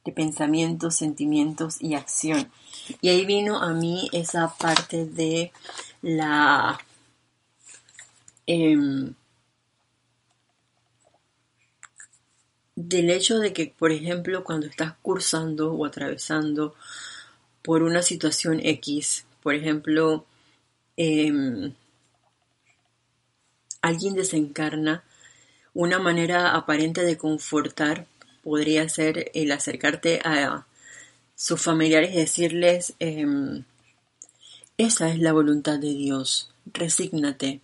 de 0.06 0.12
pensamientos, 0.12 0.96
sentimientos 0.96 1.82
y 1.82 1.96
acción. 1.96 2.52
Y 3.02 3.10
ahí 3.10 3.26
vino 3.26 3.58
a 3.58 3.74
mí 3.74 4.10
esa 4.12 4.54
parte 4.60 5.08
de 5.08 5.52
la 6.04 6.78
em, 8.46 9.16
del 12.76 13.10
hecho 13.10 13.40
de 13.40 13.54
que, 13.54 13.74
por 13.78 13.92
ejemplo, 13.92 14.44
cuando 14.44 14.68
estás 14.68 14.94
cursando 15.02 15.74
o 15.74 15.86
atravesando 15.86 16.76
por 17.62 17.84
una 17.84 18.02
situación 18.02 18.60
X, 18.62 19.26
por 19.42 19.56
ejemplo, 19.56 20.26
em, 20.98 21.74
alguien 23.82 24.16
desencarna, 24.16 25.04
una 25.74 26.00
manera 26.00 26.56
aparente 26.56 27.04
de 27.04 27.18
confortar 27.18 28.08
podría 28.44 28.88
ser 28.90 29.32
el 29.34 29.52
acercarte 29.52 30.22
a 30.24 30.66
sus 31.36 31.62
familiares 31.62 32.14
y 32.14 32.18
decirles, 32.18 32.94
em, 33.00 33.64
esa 34.78 35.10
es 35.10 35.20
la 35.20 35.34
voluntad 35.34 35.80
de 35.80 35.94
Dios, 35.94 36.52
resígnate, 36.66 37.62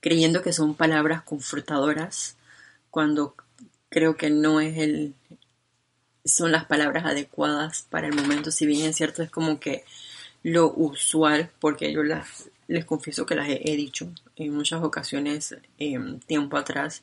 creyendo 0.00 0.42
que 0.42 0.52
son 0.52 0.74
palabras 0.74 1.22
confortadoras 1.22 2.36
cuando 2.90 3.34
creo 3.94 4.16
que 4.16 4.28
no 4.28 4.60
es 4.60 4.76
el 4.76 5.14
son 6.24 6.50
las 6.50 6.64
palabras 6.64 7.04
adecuadas 7.04 7.86
para 7.90 8.08
el 8.08 8.14
momento, 8.14 8.50
si 8.50 8.66
bien 8.66 8.86
es 8.86 8.96
cierto 8.96 9.22
es 9.22 9.30
como 9.30 9.60
que 9.60 9.84
lo 10.42 10.72
usual, 10.74 11.50
porque 11.60 11.92
yo 11.92 12.02
las, 12.02 12.50
les 12.66 12.84
confieso 12.84 13.24
que 13.24 13.36
las 13.36 13.48
he, 13.48 13.76
dicho 13.76 14.10
en 14.34 14.52
muchas 14.52 14.82
ocasiones 14.82 15.56
em, 15.78 16.18
tiempo 16.20 16.56
atrás. 16.56 17.02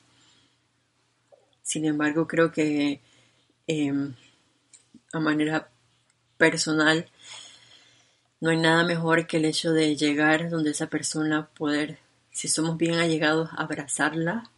Sin 1.62 1.86
embargo, 1.86 2.26
creo 2.28 2.52
que 2.52 3.00
em, 3.66 4.14
a 5.14 5.20
manera 5.20 5.70
personal 6.36 7.08
no 8.40 8.50
hay 8.50 8.58
nada 8.58 8.84
mejor 8.84 9.26
que 9.26 9.38
el 9.38 9.46
hecho 9.46 9.72
de 9.72 9.96
llegar 9.96 10.50
donde 10.50 10.72
esa 10.72 10.88
persona, 10.88 11.48
poder, 11.54 11.98
si 12.32 12.48
somos 12.48 12.76
bien 12.76 12.96
allegados, 12.96 13.48
abrazarla. 13.56 14.50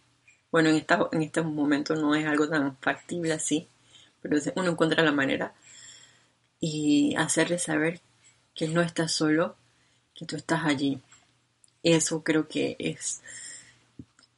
Bueno, 0.55 0.69
en, 0.69 0.77
esta, 0.77 1.09
en 1.11 1.23
este 1.23 1.43
momento 1.43 1.97
no 1.97 2.15
es 2.15 2.25
algo 2.29 2.49
tan 2.49 2.77
factible 2.77 3.33
así, 3.33 3.67
pero 4.23 4.39
uno 4.55 4.71
encuentra 4.71 5.03
la 5.03 5.11
manera 5.11 5.53
y 6.61 7.17
hacerle 7.17 7.59
saber 7.59 8.01
que 8.55 8.69
no 8.69 8.81
estás 8.81 9.11
solo, 9.11 9.57
que 10.15 10.27
tú 10.27 10.37
estás 10.37 10.65
allí. 10.65 11.03
Eso 11.83 12.23
creo 12.23 12.47
que 12.47 12.77
es 12.79 13.21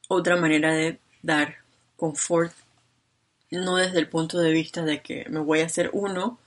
otra 0.08 0.37
manera 0.37 0.73
de 0.73 1.00
dar 1.20 1.56
confort, 1.96 2.54
no 3.50 3.76
desde 3.76 3.99
el 3.99 4.08
punto 4.08 4.38
de 4.38 4.52
vista 4.52 4.87
de 4.87 5.02
que 5.02 5.26
me 5.28 5.40
voy 5.40 5.61
a 5.61 5.66
hacer 5.66 5.90
uno 5.92 6.38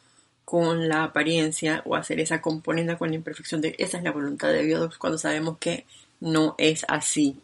con 0.46 0.90
la 0.90 1.04
apariencia 1.04 1.84
o 1.86 1.96
hacer 1.96 2.20
esa 2.20 2.42
componente 2.42 2.98
con 2.98 3.10
la 3.10 3.18
imperfección 3.18 3.62
de 3.62 3.76
esa 3.78 4.00
es 4.00 4.04
la 4.04 4.14
voluntad 4.14 4.48
de 4.48 4.64
Dios 4.64 4.98
cuando 4.98 5.20
sabemos 5.20 5.60
que 5.60 5.86
no 6.20 6.56
es 6.58 6.86
así. 6.88 7.40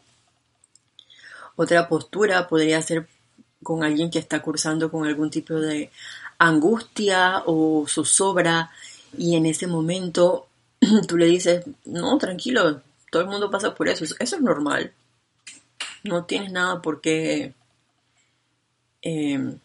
Otra 1.55 1.87
postura 1.87 2.47
podría 2.47 2.81
ser 2.81 3.07
con 3.63 3.83
alguien 3.83 4.11
que 4.11 4.19
está 4.19 4.41
cursando 4.41 4.91
con 4.91 5.07
algún 5.07 5.29
tipo 5.29 5.55
de 5.55 5.91
angustia 6.37 7.43
o 7.45 7.85
zozobra 7.87 8.71
y 9.17 9.35
en 9.35 9.45
ese 9.45 9.67
momento 9.67 10.47
tú 11.07 11.17
le 11.17 11.25
dices, 11.25 11.65
no, 11.85 12.17
tranquilo, 12.17 12.81
todo 13.11 13.23
el 13.23 13.29
mundo 13.29 13.49
pasa 13.49 13.73
por 13.73 13.87
eso, 13.87 14.03
eso 14.03 14.15
es 14.19 14.41
normal. 14.41 14.93
No 16.03 16.25
tienes 16.25 16.51
nada 16.51 16.81
por 16.81 17.01
qué 17.01 17.53
em, 19.01 19.59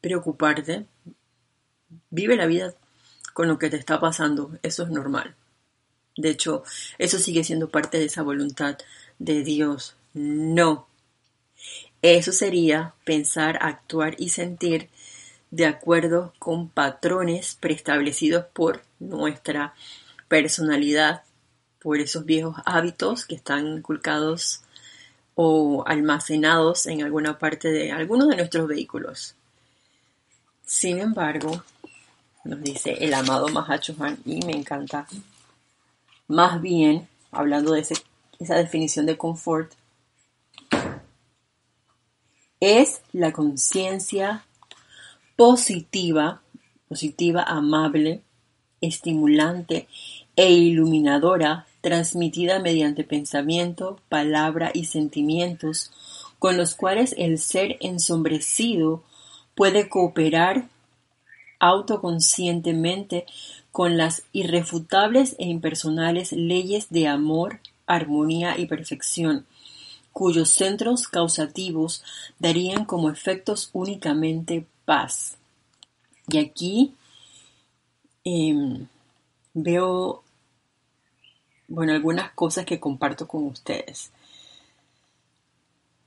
preocuparte. 0.00 0.86
Vive 2.10 2.36
la 2.36 2.46
vida 2.46 2.74
con 3.32 3.48
lo 3.48 3.58
que 3.58 3.70
te 3.70 3.76
está 3.76 4.00
pasando, 4.00 4.58
eso 4.62 4.84
es 4.84 4.90
normal. 4.90 5.34
De 6.16 6.30
hecho, 6.30 6.64
eso 6.98 7.18
sigue 7.18 7.44
siendo 7.44 7.68
parte 7.68 7.98
de 7.98 8.06
esa 8.06 8.22
voluntad 8.22 8.76
de 9.18 9.42
Dios. 9.42 9.97
No, 10.14 10.88
eso 12.02 12.32
sería 12.32 12.94
pensar, 13.04 13.58
actuar 13.60 14.14
y 14.18 14.28
sentir 14.28 14.88
de 15.50 15.66
acuerdo 15.66 16.32
con 16.38 16.68
patrones 16.68 17.56
preestablecidos 17.58 18.44
por 18.52 18.82
nuestra 19.00 19.74
personalidad, 20.28 21.22
por 21.80 21.98
esos 21.98 22.24
viejos 22.24 22.56
hábitos 22.64 23.24
que 23.24 23.34
están 23.34 23.66
inculcados 23.66 24.62
o 25.34 25.84
almacenados 25.86 26.86
en 26.86 27.02
alguna 27.02 27.38
parte 27.38 27.70
de 27.70 27.92
alguno 27.92 28.26
de 28.26 28.36
nuestros 28.36 28.68
vehículos. 28.68 29.34
Sin 30.66 30.98
embargo, 30.98 31.62
nos 32.44 32.60
dice 32.60 32.96
el 33.00 33.14
amado 33.14 33.48
Mahacho 33.48 33.94
y 34.24 34.44
me 34.44 34.52
encanta, 34.52 35.06
más 36.26 36.60
bien, 36.60 37.08
hablando 37.30 37.72
de 37.72 37.80
esa 37.80 38.54
definición 38.56 39.06
de 39.06 39.16
confort, 39.16 39.72
es 42.60 43.02
la 43.12 43.32
conciencia 43.32 44.44
positiva, 45.36 46.42
positiva, 46.88 47.42
amable, 47.42 48.22
estimulante 48.80 49.88
e 50.36 50.52
iluminadora 50.52 51.66
transmitida 51.80 52.58
mediante 52.58 53.04
pensamiento, 53.04 54.00
palabra 54.08 54.70
y 54.74 54.84
sentimientos 54.84 55.92
con 56.38 56.56
los 56.56 56.74
cuales 56.74 57.14
el 57.18 57.38
ser 57.38 57.76
ensombrecido 57.80 59.02
puede 59.54 59.88
cooperar 59.88 60.68
autoconscientemente 61.60 63.26
con 63.72 63.96
las 63.96 64.22
irrefutables 64.32 65.34
e 65.38 65.46
impersonales 65.46 66.32
leyes 66.32 66.90
de 66.90 67.08
amor, 67.08 67.60
armonía 67.86 68.58
y 68.58 68.66
perfección 68.66 69.46
cuyos 70.12 70.50
centros 70.50 71.08
causativos 71.08 72.04
darían 72.38 72.84
como 72.84 73.10
efectos 73.10 73.70
únicamente 73.72 74.66
paz. 74.84 75.36
Y 76.28 76.38
aquí 76.38 76.94
em, 78.24 78.86
veo, 79.54 80.22
bueno, 81.68 81.92
algunas 81.92 82.32
cosas 82.32 82.64
que 82.64 82.80
comparto 82.80 83.26
con 83.26 83.44
ustedes. 83.44 84.10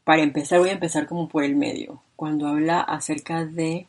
Para 0.04 0.24
empezar, 0.24 0.60
voy 0.60 0.70
a 0.70 0.74
empezar 0.74 1.08
como 1.08 1.30
por 1.30 1.44
el 1.44 1.56
medio, 1.56 2.02
cuando 2.16 2.48
habla 2.48 2.82
acerca 2.82 3.46
de 3.46 3.88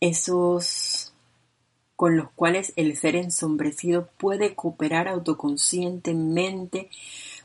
esos 0.00 1.12
con 1.94 2.16
los 2.16 2.32
cuales 2.32 2.72
el 2.74 2.96
ser 2.96 3.14
ensombrecido 3.14 4.08
puede 4.18 4.56
cooperar 4.56 5.06
autoconscientemente 5.06 6.90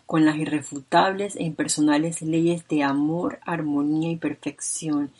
con 0.07 0.25
las 0.25 0.37
irrefutables 0.37 1.35
e 1.35 1.43
impersonales 1.43 2.21
leyes 2.21 2.67
de 2.69 2.81
amor, 2.81 3.39
armonía 3.45 4.09
y 4.09 4.15
perfección. 4.15 5.11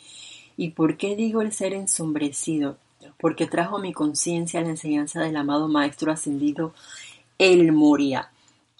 ¿Y 0.56 0.70
por 0.70 0.96
qué 0.96 1.14
digo 1.14 1.42
el 1.42 1.52
ser 1.52 1.74
ensombrecido? 1.74 2.78
Porque 3.20 3.46
trajo 3.46 3.78
mi 3.78 3.92
conciencia 3.92 4.62
la 4.62 4.70
enseñanza 4.70 5.20
del 5.20 5.36
amado 5.36 5.68
Maestro 5.68 6.10
ascendido 6.10 6.74
El 7.38 7.70
Moria, 7.70 8.30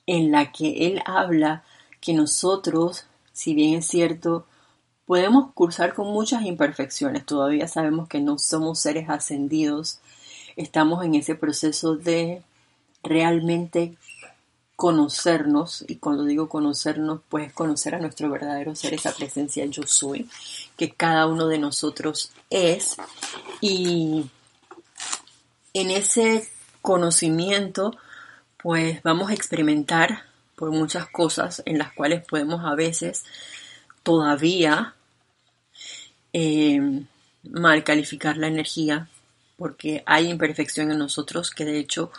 en 0.07 0.33
la 0.33 0.51
que 0.51 0.87
él 0.87 1.03
habla 1.05 1.63
que 2.01 2.15
nosotros, 2.15 3.07
si 3.35 3.53
bien 3.53 3.75
es 3.75 3.87
cierto, 3.87 4.47
podemos 5.05 5.53
cursar 5.53 5.95
con 5.95 6.07
muchas 6.09 6.43
imperfecciones, 6.43 7.27
todavía 7.27 7.69
sabemos 7.69 8.09
que 8.09 8.21
no 8.21 8.39
somos 8.39 8.81
seres 8.81 9.11
ascendidos, 9.11 10.01
estamos 10.57 11.05
en 11.05 11.17
ese 11.17 11.35
proceso 11.35 11.97
de 11.97 12.43
realmente 13.03 13.97
conocernos, 14.79 15.85
y 15.89 15.97
cuando 15.97 16.23
digo 16.25 16.49
conocernos, 16.49 17.23
pues 17.29 17.53
conocer 17.53 17.97
a 17.97 17.99
nuestro 17.99 18.31
verdadero 18.31 18.77
ser, 18.77 18.95
esa 18.95 19.13
presencia 19.13 19.67
yo 19.67 19.83
soy, 19.83 20.31
que 20.77 20.93
cada 20.93 21.27
uno 21.27 21.49
de 21.49 21.59
nosotros 21.59 22.31
es, 22.49 22.97
y 23.61 24.31
en 25.75 25.91
ese 25.91 26.49
conocimiento, 26.81 27.97
pues 28.63 29.03
vamos 29.03 29.31
a 29.31 29.35
experimentar 29.35 30.23
por 30.55 30.71
muchas 30.71 31.09
cosas 31.09 31.61
en 31.67 31.79
las 31.79 31.93
cuales 31.93 32.25
podemos 32.25 32.65
a 32.65 32.77
veces 32.77 33.25
todavía 34.05 34.95
eh, 36.33 37.03
mal 37.43 37.83
calificar 37.83 38.37
la 38.37 38.47
energía, 38.47 39.09
porque 39.57 40.05
hay 40.07 40.31
imperfección 40.31 40.93
en 40.93 40.99
nosotros 40.99 41.51
que 41.51 41.65
de 41.65 41.81
hecho 41.81 42.13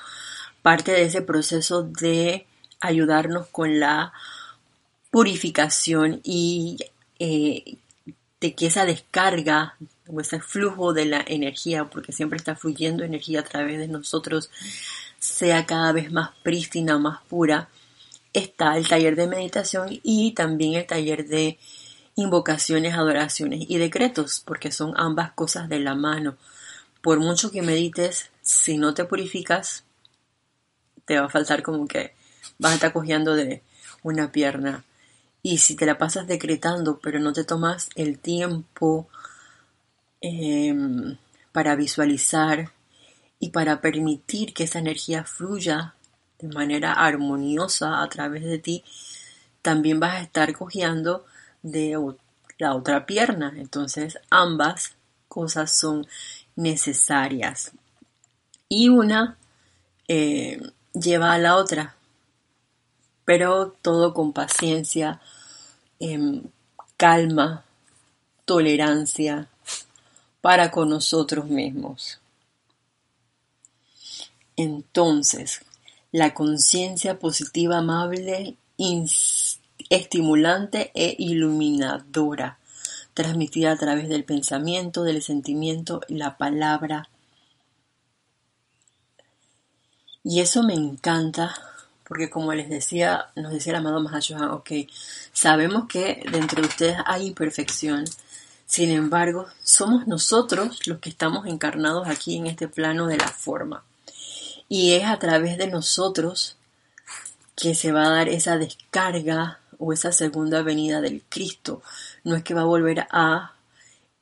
parte 0.62 0.92
de 0.92 1.04
ese 1.04 1.22
proceso 1.22 1.84
de 1.84 2.46
ayudarnos 2.80 3.48
con 3.48 3.80
la 3.80 4.14
purificación 5.12 6.22
y 6.24 6.78
eh, 7.20 7.78
de 8.40 8.56
que 8.56 8.68
esa 8.68 8.86
descarga 8.86 9.76
o 10.08 10.22
ese 10.22 10.40
flujo 10.40 10.94
de 10.94 11.06
la 11.06 11.24
energía, 11.28 11.86
porque 11.86 12.12
siempre 12.12 12.38
está 12.38 12.56
fluyendo 12.56 13.04
energía 13.04 13.42
a 13.42 13.44
través 13.44 13.78
de 13.80 13.88
nosotros, 13.88 14.50
sea 15.20 15.66
cada 15.66 15.92
vez 15.92 16.12
más 16.12 16.32
prístina, 16.44 16.98
más 16.98 17.22
pura, 17.24 17.70
está 18.34 18.78
el 18.78 18.88
taller 18.88 19.16
de 19.16 19.28
meditación 19.28 20.00
y 20.04 20.32
también 20.34 20.76
el 20.76 20.86
taller 20.86 21.28
de 21.28 21.58
invocaciones, 22.16 22.94
adoraciones 22.94 23.66
y 23.68 23.78
decretos, 23.78 24.42
porque 24.46 24.72
son 24.72 24.94
ambas 24.98 25.32
cosas 25.34 25.70
de 25.70 25.80
la 25.80 25.96
mano. 25.96 26.38
Por 27.02 27.20
mucho 27.20 27.52
que 27.52 27.62
medites, 27.62 28.30
si 28.42 28.78
no 28.78 28.94
te 28.94 29.06
purificas, 29.06 29.84
te 31.06 31.20
va 31.20 31.28
a 31.28 31.30
faltar 31.30 31.64
como 31.64 31.88
que 31.88 32.14
vas 32.58 32.72
a 32.72 32.76
estar 32.76 32.94
cogiendo 32.94 33.36
de 33.36 33.62
una 34.04 34.32
pierna. 34.32 34.84
Y 35.42 35.60
si 35.60 35.76
te 35.76 35.86
la 35.86 35.98
pasas 35.98 36.28
decretando, 36.28 37.00
pero 37.00 37.20
no 37.20 37.34
te 37.34 37.44
tomas 37.44 37.90
el 37.96 38.20
tiempo 38.20 39.08
em, 40.22 41.18
para 41.52 41.76
visualizar 41.76 42.72
y 43.40 43.52
para 43.52 43.80
permitir 43.80 44.54
que 44.54 44.66
esa 44.66 44.80
energía 44.80 45.24
fluya 45.24 45.94
de 46.40 46.50
manera 46.50 46.94
armoniosa 46.94 48.02
a 48.02 48.10
través 48.10 48.44
de 48.44 48.60
ti, 48.60 48.84
también 49.62 50.00
vas 50.00 50.16
a 50.16 50.22
estar 50.22 50.54
cogiendo 50.54 51.26
de 51.64 51.98
la 52.58 52.76
otra 52.76 53.06
pierna. 53.06 53.54
Entonces 53.56 54.20
ambas 54.30 54.96
cosas 55.28 55.74
son 55.74 56.06
necesarias. 56.56 57.72
Y 58.68 58.90
una 58.90 59.38
eh, 60.08 60.62
lleva 60.94 61.34
a 61.34 61.38
la 61.38 61.56
otra 61.56 61.96
pero 63.30 63.76
todo 63.84 64.16
con 64.16 64.34
paciencia, 64.34 65.22
em, 66.00 66.42
calma, 66.98 67.64
tolerancia 68.44 69.48
para 70.42 70.72
con 70.72 70.90
nosotros 70.90 71.46
mismos. 71.46 72.20
Entonces, 74.56 75.62
la 76.12 76.34
conciencia 76.34 77.20
positiva, 77.20 77.78
amable, 77.78 78.58
estimulante 79.92 80.90
e 80.96 81.16
iluminadora, 81.20 82.58
transmitida 83.14 83.74
a 83.74 83.78
través 83.78 84.10
del 84.10 84.24
pensamiento, 84.24 85.04
del 85.04 85.22
sentimiento 85.22 86.02
y 86.08 86.16
la 86.16 86.36
palabra. 86.36 87.10
Y 90.24 90.40
eso 90.40 90.64
me 90.64 90.74
encanta 90.74 91.69
porque 92.10 92.30
como 92.30 92.54
les 92.54 92.70
decía, 92.70 93.28
nos 93.36 93.54
decía 93.54 93.72
el 93.72 93.78
amado 93.78 94.02
Mahashohan, 94.02 94.50
ok, 94.50 94.72
sabemos 95.32 95.86
que 95.88 96.24
dentro 96.32 96.62
de 96.62 96.68
ustedes 96.68 96.98
hay 97.06 97.28
imperfección, 97.28 98.04
sin 98.66 98.90
embargo, 98.90 99.46
somos 99.64 100.08
nosotros 100.08 100.86
los 100.88 101.00
que 101.00 101.10
estamos 101.10 101.46
encarnados 101.46 102.08
aquí 102.08 102.36
en 102.36 102.48
este 102.48 102.68
plano 102.68 103.08
de 103.08 103.18
la 103.18 103.28
forma. 103.28 103.84
Y 104.68 104.94
es 104.94 105.06
a 105.06 105.18
través 105.20 105.58
de 105.58 105.68
nosotros 105.68 106.58
que 107.56 107.76
se 107.76 107.92
va 107.92 108.08
a 108.08 108.10
dar 108.10 108.30
esa 108.30 108.58
descarga 108.58 109.60
o 109.78 109.94
esa 109.94 110.12
segunda 110.12 110.62
venida 110.64 111.02
del 111.02 111.24
Cristo. 111.30 111.82
No 112.24 112.36
es 112.36 112.44
que 112.44 112.54
va 112.54 112.62
a 112.62 112.66
volver 112.66 113.08
a 113.12 113.54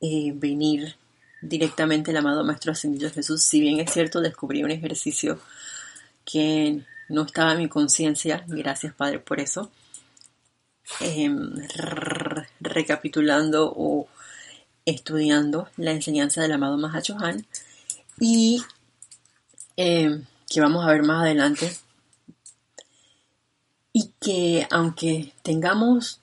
eh, 0.00 0.32
venir 0.34 0.96
directamente 1.40 2.10
el 2.10 2.16
amado 2.18 2.44
Maestro 2.44 2.72
Ascendido 2.72 3.10
Jesús. 3.10 3.42
Si 3.42 3.60
bien 3.60 3.80
es 3.80 3.92
cierto, 3.92 4.20
descubrí 4.20 4.62
un 4.62 4.70
ejercicio 4.70 5.38
que 6.24 6.82
no 7.08 7.22
estaba 7.22 7.52
en 7.52 7.58
mi 7.58 7.68
conciencia. 7.68 8.44
Gracias, 8.46 8.94
Padre, 8.94 9.18
por 9.18 9.40
eso. 9.40 9.70
Em, 11.00 11.54
recapitulando 12.60 13.72
o 13.76 14.08
estudiando 14.84 15.68
la 15.76 15.92
enseñanza 15.92 16.40
del 16.40 16.52
amado 16.52 16.78
Mahachohan 16.78 17.46
y 18.18 18.62
em, 19.76 20.24
que 20.48 20.60
vamos 20.60 20.84
a 20.84 20.90
ver 20.90 21.02
más 21.02 21.22
adelante 21.22 21.76
y 23.92 24.12
que 24.18 24.66
aunque 24.70 25.34
tengamos 25.42 26.20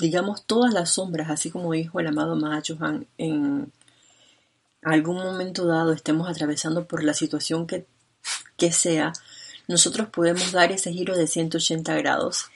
digamos 0.00 0.46
todas 0.46 0.72
las 0.72 0.92
sombras 0.92 1.30
así 1.30 1.50
como 1.50 1.72
dijo 1.72 2.00
el 2.00 2.06
amado 2.06 2.34
Mahachohan 2.36 3.06
en 3.18 3.70
algún 4.82 5.16
momento 5.16 5.66
dado 5.66 5.92
estemos 5.92 6.28
atravesando 6.28 6.86
por 6.88 7.04
la 7.04 7.14
situación 7.14 7.66
que, 7.66 7.86
que 8.56 8.72
sea 8.72 9.12
nosotros 9.68 10.08
podemos 10.08 10.52
dar 10.52 10.72
ese 10.72 10.92
giro 10.92 11.16
de 11.16 11.26
180 11.26 11.94
grados. 11.96 12.46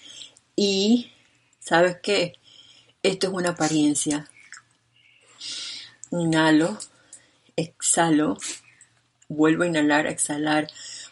Y 0.57 1.12
sabes 1.61 1.99
qué 2.03 2.35
esto 3.03 3.29
es 3.29 3.33
una 3.33 3.51
apariencia. 3.51 4.29
Inhalo 6.11 6.79
exhalo 7.57 8.38
vuelvo 9.29 9.64
a 9.64 9.66
inhalar, 9.66 10.07
exhalar, 10.07 10.68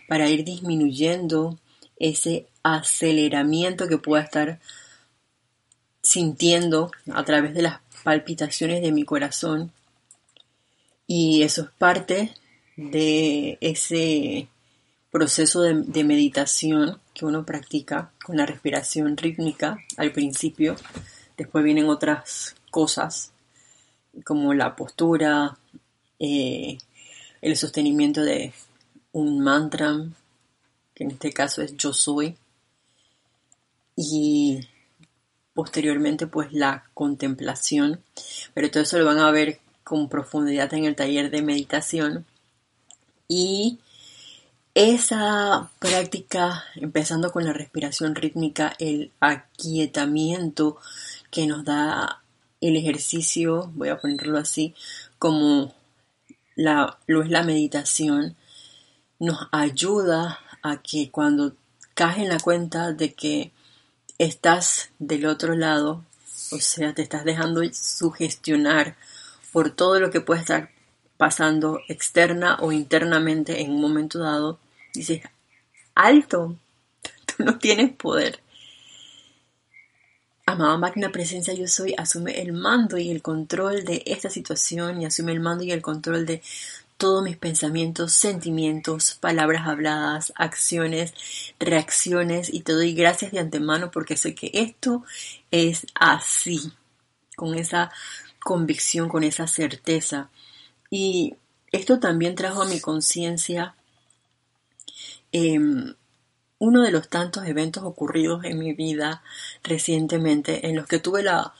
para 0.08 0.28
ir 0.28 0.44
disminuyendo 0.44 1.58
ese 1.98 2.46
aceleramiento 2.62 3.88
que 3.88 3.98
pueda 3.98 4.22
estar 4.22 4.60
sintiendo 6.02 6.90
a 7.12 7.24
través 7.24 7.54
de 7.54 7.62
las 7.62 7.80
palpitaciones 8.04 8.80
de 8.82 8.92
mi 8.92 9.04
corazón. 9.04 9.72
Y 11.06 11.42
eso 11.42 11.62
es 11.62 11.70
parte 11.78 12.32
de 12.76 13.58
ese 13.60 14.48
proceso 15.16 15.62
de, 15.62 16.04
meditación 16.04 17.00
que 17.14 17.24
uno 17.24 17.46
practica 17.46 18.12
con 18.22 18.36
la 18.36 18.44
respiración 18.44 19.16
rítmica 19.16 19.78
al 19.96 20.12
principio. 20.12 20.76
Después 21.38 21.64
vienen 21.64 21.88
otras 21.88 22.54
cosas 22.70 23.32
como 24.26 24.52
la 24.52 24.76
postura, 24.76 25.56
eh, 26.18 26.76
el 27.40 27.56
sostenimiento 27.56 28.20
de 28.20 28.52
un 29.12 29.40
mantra, 29.40 30.04
que 30.94 31.04
en 31.04 31.12
este 31.12 31.32
caso 31.32 31.62
es 31.62 31.74
yo 31.78 31.94
soy, 31.94 32.36
y 33.96 34.60
posteriormente 35.54 36.26
pues 36.26 36.52
la 36.52 36.84
contemplación, 36.92 38.02
pero 38.52 38.70
todo 38.70 38.82
eso 38.82 38.98
lo 38.98 39.06
van 39.06 39.20
a 39.20 39.30
ver 39.30 39.60
con 39.82 40.10
profundidad 40.10 40.74
en 40.74 40.84
el 40.84 40.94
taller 40.94 41.30
de 41.30 41.40
meditación 41.40 42.26
y 43.28 43.78
esa 44.76 45.70
práctica, 45.78 46.64
empezando 46.74 47.32
con 47.32 47.46
la 47.46 47.54
respiración 47.54 48.14
rítmica, 48.14 48.74
el 48.78 49.10
aquietamiento 49.20 50.76
que 51.30 51.46
nos 51.46 51.64
da 51.64 52.22
el 52.60 52.76
ejercicio, 52.76 53.72
voy 53.74 53.88
a 53.88 53.98
ponerlo 53.98 54.36
así, 54.36 54.74
como 55.18 55.72
la, 56.56 56.98
lo 57.06 57.22
es 57.22 57.30
la 57.30 57.42
meditación, 57.42 58.36
nos 59.18 59.48
ayuda 59.50 60.40
a 60.62 60.82
que 60.82 61.10
cuando 61.10 61.54
caes 61.94 62.18
en 62.18 62.28
la 62.28 62.38
cuenta 62.38 62.92
de 62.92 63.14
que 63.14 63.52
estás 64.18 64.90
del 64.98 65.24
otro 65.24 65.56
lado, 65.56 66.04
o 66.52 66.58
sea, 66.58 66.92
te 66.92 67.00
estás 67.00 67.24
dejando 67.24 67.62
sugestionar 67.72 68.94
por 69.54 69.70
todo 69.70 70.00
lo 70.00 70.10
que 70.10 70.20
puede 70.20 70.40
estar 70.40 70.68
pasando 71.16 71.80
externa 71.88 72.58
o 72.60 72.72
internamente 72.72 73.62
en 73.62 73.70
un 73.70 73.80
momento 73.80 74.18
dado, 74.18 74.58
dices, 74.96 75.22
alto, 75.94 76.56
tú 77.26 77.44
no 77.44 77.58
tienes 77.58 77.92
poder. 77.92 78.40
Amada 80.48 80.78
Magna 80.78 81.10
Presencia 81.10 81.54
Yo 81.54 81.66
Soy 81.66 81.94
asume 81.98 82.40
el 82.40 82.52
mando 82.52 82.98
y 82.98 83.10
el 83.10 83.20
control 83.20 83.84
de 83.84 84.04
esta 84.06 84.30
situación 84.30 85.02
y 85.02 85.04
asume 85.04 85.32
el 85.32 85.40
mando 85.40 85.64
y 85.64 85.72
el 85.72 85.82
control 85.82 86.24
de 86.24 86.40
todos 86.96 87.22
mis 87.22 87.36
pensamientos, 87.36 88.12
sentimientos, 88.12 89.16
palabras 89.20 89.66
habladas, 89.66 90.32
acciones, 90.36 91.14
reacciones 91.58 92.52
y 92.52 92.60
te 92.60 92.72
doy 92.72 92.94
gracias 92.94 93.32
de 93.32 93.40
antemano 93.40 93.90
porque 93.90 94.16
sé 94.16 94.34
que 94.34 94.50
esto 94.54 95.04
es 95.50 95.86
así, 95.94 96.72
con 97.34 97.54
esa 97.54 97.90
convicción, 98.38 99.08
con 99.08 99.24
esa 99.24 99.46
certeza. 99.46 100.30
Y 100.90 101.34
esto 101.72 101.98
también 101.98 102.34
trajo 102.34 102.62
a 102.62 102.66
mi 102.66 102.80
conciencia 102.80 103.74
em, 105.36 105.94
uno 106.58 106.82
de 106.82 106.90
los 106.90 107.10
tantos 107.10 107.46
eventos 107.46 107.84
ocurridos 107.84 108.44
en 108.44 108.58
mi 108.58 108.72
vida 108.72 109.22
recientemente 109.62 110.66
en 110.66 110.76
los 110.76 110.86
que 110.86 110.98
tuve 110.98 111.22
la 111.22 111.52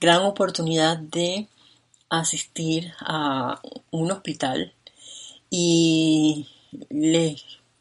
gran 0.00 0.22
oportunidad 0.22 0.98
de 0.98 1.48
asistir 2.08 2.92
a 3.00 3.60
un 3.90 4.12
hospital 4.12 4.72
y 5.50 6.48
le, 6.90 7.36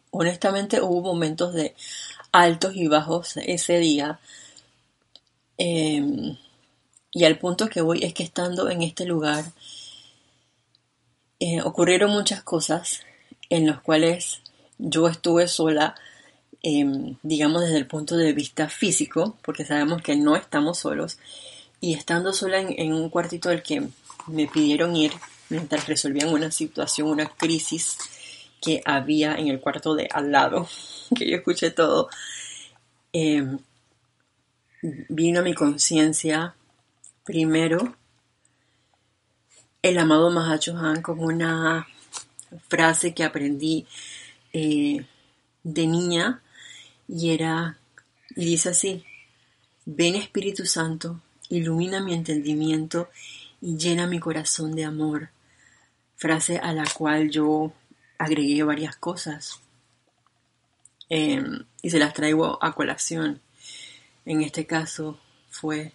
honestamente 0.09 0.81
hubo 0.81 1.01
momentos 1.01 1.53
de 1.53 1.75
altos 2.31 2.75
y 2.75 2.87
bajos 2.87 3.37
ese 3.37 3.77
día. 3.77 4.19
Em, 5.57 6.35
y 7.11 7.25
al 7.25 7.37
punto 7.37 7.69
que 7.69 7.81
voy 7.81 8.03
es 8.03 8.13
que 8.15 8.23
estando 8.23 8.69
en 8.69 8.81
este 8.81 9.05
lugar 9.05 9.45
eh, 11.39 11.61
ocurrieron 11.61 12.09
muchas 12.11 12.41
cosas 12.41 13.01
en 13.49 13.67
las 13.67 13.81
cuales 13.81 14.42
yo 14.77 15.07
estuve 15.07 15.47
sola 15.47 15.95
Em, 16.65 17.17
digamos 17.23 17.61
desde 17.61 17.77
el 17.77 17.87
punto 17.87 18.15
de 18.15 18.31
vista 18.31 18.69
físico, 18.69 19.37
porque 19.43 19.65
sabemos 19.65 20.01
que 20.01 20.15
no 20.15 20.37
estamos 20.37 20.79
solos, 20.79 21.17
y 21.81 21.93
estando 21.93 22.31
sola 22.31 22.61
en, 22.61 22.93
un 22.93 23.09
cuartito 23.09 23.49
del 23.49 23.61
que 23.61 23.89
me 24.27 24.47
pidieron 24.47 24.95
ir 24.95 25.11
mientras 25.49 25.87
resolvían 25.87 26.29
una 26.29 26.51
situación, 26.51 27.09
una 27.09 27.27
crisis 27.27 27.97
que 28.61 28.81
había 28.85 29.35
en 29.35 29.49
el 29.49 29.59
cuarto 29.59 29.93
de 29.93 30.07
al 30.09 30.31
lado, 30.31 30.69
que 31.17 31.29
yo 31.29 31.35
escuché 31.35 31.69
todo, 31.71 32.07
em, 33.11 33.59
vino 35.09 35.41
a 35.41 35.43
mi 35.43 35.53
conciencia 35.53 36.55
primero 37.25 37.95
el 39.81 39.97
amado 39.97 40.31
Mahacho 40.31 40.77
Han 40.77 41.01
con 41.01 41.19
una 41.19 41.87
frase 42.69 43.13
que 43.13 43.25
aprendí 43.25 43.85
eh, 44.53 45.05
de 45.63 45.87
niña 45.87 46.41
y 47.07 47.31
era, 47.31 47.77
y 48.35 48.45
dice 48.45 48.69
así, 48.69 49.03
ven 49.85 50.15
Espíritu 50.15 50.65
Santo, 50.65 51.19
ilumina 51.49 52.01
mi 52.01 52.13
entendimiento 52.13 53.09
y 53.61 53.77
llena 53.77 54.07
mi 54.07 54.19
corazón 54.19 54.75
de 54.75 54.85
amor. 54.85 55.29
Frase 56.15 56.57
a 56.57 56.73
la 56.73 56.85
cual 56.85 57.29
yo 57.29 57.73
agregué 58.17 58.63
varias 58.63 58.95
cosas 58.95 59.59
em, 61.09 61.65
y 61.81 61.89
se 61.89 61.99
las 61.99 62.13
traigo 62.13 62.63
a 62.63 62.73
colación. 62.73 63.41
En 64.25 64.41
este 64.41 64.65
caso 64.65 65.19
fue, 65.49 65.91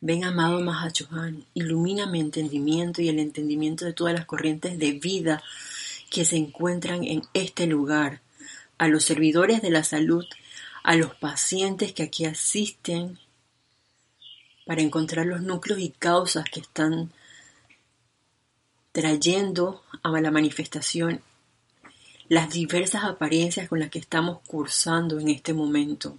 ven 0.00 0.24
amado 0.24 0.60
Mahachohan, 0.60 1.44
ilumina 1.52 2.06
mi 2.06 2.20
entendimiento 2.20 3.02
y 3.02 3.08
el 3.08 3.18
entendimiento 3.18 3.84
de 3.84 3.92
todas 3.92 4.14
las 4.14 4.24
corrientes 4.24 4.78
de 4.78 4.92
vida 4.92 5.42
que 6.10 6.24
se 6.24 6.36
encuentran 6.36 7.04
en 7.04 7.22
este 7.32 7.66
lugar 7.66 8.20
a 8.78 8.88
los 8.88 9.04
servidores 9.04 9.62
de 9.62 9.70
la 9.70 9.84
salud, 9.84 10.26
a 10.82 10.96
los 10.96 11.14
pacientes 11.14 11.92
que 11.92 12.02
aquí 12.02 12.24
asisten, 12.24 13.18
para 14.66 14.82
encontrar 14.82 15.26
los 15.26 15.42
núcleos 15.42 15.80
y 15.80 15.90
causas 15.90 16.44
que 16.44 16.60
están 16.60 17.12
trayendo 18.92 19.82
a 20.02 20.20
la 20.20 20.30
manifestación 20.30 21.22
las 22.30 22.48
diversas 22.50 23.02
apariencias 23.02 23.68
con 23.68 23.80
las 23.80 23.90
que 23.90 23.98
estamos 23.98 24.38
cursando 24.46 25.18
en 25.18 25.30
este 25.30 25.52
momento. 25.52 26.16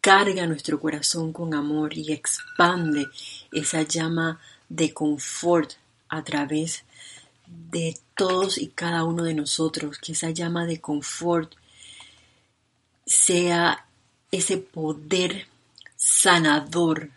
Carga 0.00 0.48
nuestro 0.48 0.80
corazón 0.80 1.32
con 1.32 1.54
amor 1.54 1.96
y 1.96 2.12
expande 2.12 3.06
esa 3.52 3.82
llama 3.82 4.40
de 4.68 4.92
confort 4.92 5.74
a 6.08 6.24
través 6.24 6.78
de 6.78 6.84
todos 8.14 8.58
y 8.58 8.68
cada 8.68 9.04
uno 9.04 9.24
de 9.24 9.34
nosotros, 9.34 9.98
que 9.98 10.12
esa 10.12 10.30
llama 10.30 10.66
de 10.66 10.80
confort 10.80 11.54
sea 13.06 13.86
ese 14.30 14.58
poder 14.58 15.46
sanador 15.96 17.10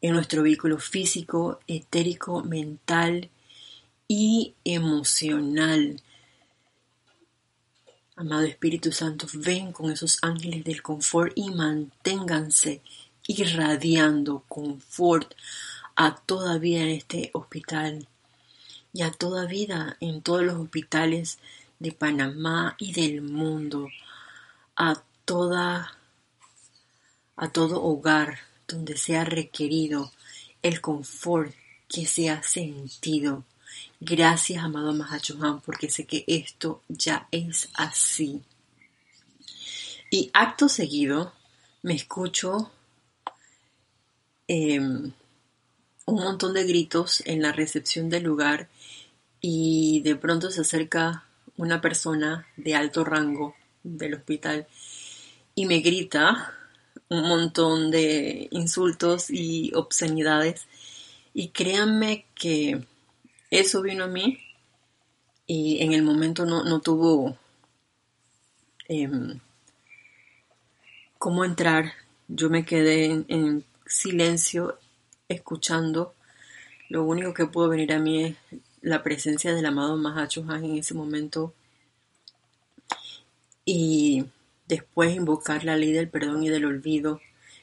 en 0.00 0.14
nuestro 0.14 0.42
vehículo 0.42 0.78
físico, 0.78 1.60
etérico, 1.66 2.42
mental 2.42 3.30
y 4.08 4.54
emocional. 4.64 6.00
Amado 8.16 8.44
Espíritu 8.44 8.92
Santo, 8.92 9.26
ven 9.34 9.72
con 9.72 9.90
esos 9.90 10.18
ángeles 10.22 10.64
del 10.64 10.82
confort 10.82 11.32
y 11.36 11.50
manténganse 11.50 12.82
irradiando 13.26 14.44
confort 14.48 15.34
a 15.96 16.16
toda 16.16 16.58
vida 16.58 16.82
en 16.82 16.90
este 16.90 17.30
hospital 17.34 18.08
y 18.92 19.02
a 19.02 19.10
toda 19.10 19.46
vida 19.46 19.96
en 20.00 20.22
todos 20.22 20.42
los 20.42 20.56
hospitales 20.56 21.38
de 21.78 21.92
Panamá 21.92 22.76
y 22.78 22.92
del 22.92 23.22
mundo, 23.22 23.88
a 24.76 25.02
toda 25.24 25.96
a 27.36 27.48
todo 27.48 27.82
hogar 27.82 28.40
donde 28.68 28.96
sea 28.98 29.24
requerido 29.24 30.12
el 30.62 30.80
confort 30.80 31.54
que 31.88 32.04
se 32.06 32.28
ha 32.28 32.42
sentido. 32.42 33.44
Gracias, 33.98 34.62
amado 34.62 34.92
Mahachohan, 34.92 35.60
porque 35.60 35.88
sé 35.88 36.06
que 36.06 36.24
esto 36.26 36.82
ya 36.88 37.28
es 37.30 37.70
así. 37.74 38.42
Y 40.10 40.30
acto 40.34 40.68
seguido 40.68 41.32
me 41.82 41.94
escucho 41.94 42.70
em, 44.48 45.12
un 46.10 46.24
montón 46.24 46.54
de 46.54 46.64
gritos 46.64 47.22
en 47.24 47.40
la 47.40 47.52
recepción 47.52 48.10
del 48.10 48.24
lugar 48.24 48.68
y 49.40 50.00
de 50.02 50.16
pronto 50.16 50.50
se 50.50 50.62
acerca 50.62 51.24
una 51.56 51.80
persona 51.80 52.46
de 52.56 52.74
alto 52.74 53.04
rango 53.04 53.54
del 53.82 54.14
hospital 54.14 54.66
y 55.54 55.66
me 55.66 55.80
grita 55.80 56.54
un 57.08 57.22
montón 57.22 57.90
de 57.90 58.48
insultos 58.50 59.30
y 59.30 59.72
obscenidades. 59.74 60.66
Y 61.32 61.48
créanme 61.48 62.26
que 62.34 62.84
eso 63.50 63.82
vino 63.82 64.04
a 64.04 64.08
mí 64.08 64.38
y 65.46 65.82
en 65.82 65.92
el 65.92 66.02
momento 66.02 66.44
no, 66.44 66.80
tuvo 66.80 67.36
em, 68.88 69.38
cómo 71.18 71.44
entrar. 71.44 71.92
Yo 72.28 72.50
me 72.50 72.64
quedé 72.64 73.06
en, 73.06 73.64
silencio 73.86 74.78
escuchando. 75.30 76.14
Lo 76.88 77.04
único 77.04 77.32
que 77.32 77.46
pudo 77.46 77.68
venir 77.68 77.92
a 77.92 77.98
mí 77.98 78.24
es 78.24 78.36
la 78.82 79.02
presencia 79.02 79.54
del 79.54 79.66
amado 79.66 79.96
Mahacho 79.96 80.44
en 80.54 80.76
ese 80.76 80.94
momento. 80.94 81.54
Y 83.64 84.26
después 84.66 85.14
invocar 85.14 85.64
la 85.64 85.76
ley 85.76 85.92
del 85.92 86.08
perdón 86.08 86.42
y 86.42 86.48
del 86.48 86.64
olvido 86.64 87.20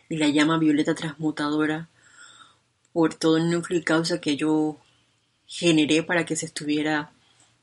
y 0.09 0.17
la 0.17 0.29
llama 0.29 0.57
violeta 0.57 0.95
transmutadora 0.95 1.89
por 2.93 3.13
todo 3.13 3.37
el 3.37 3.49
núcleo 3.49 3.79
y 3.79 3.83
causa 3.83 4.21
que 4.21 4.37
yo 4.37 4.77
generé 5.45 6.03
para 6.03 6.25
que 6.25 6.35
se 6.35 6.45
estuviera 6.45 7.11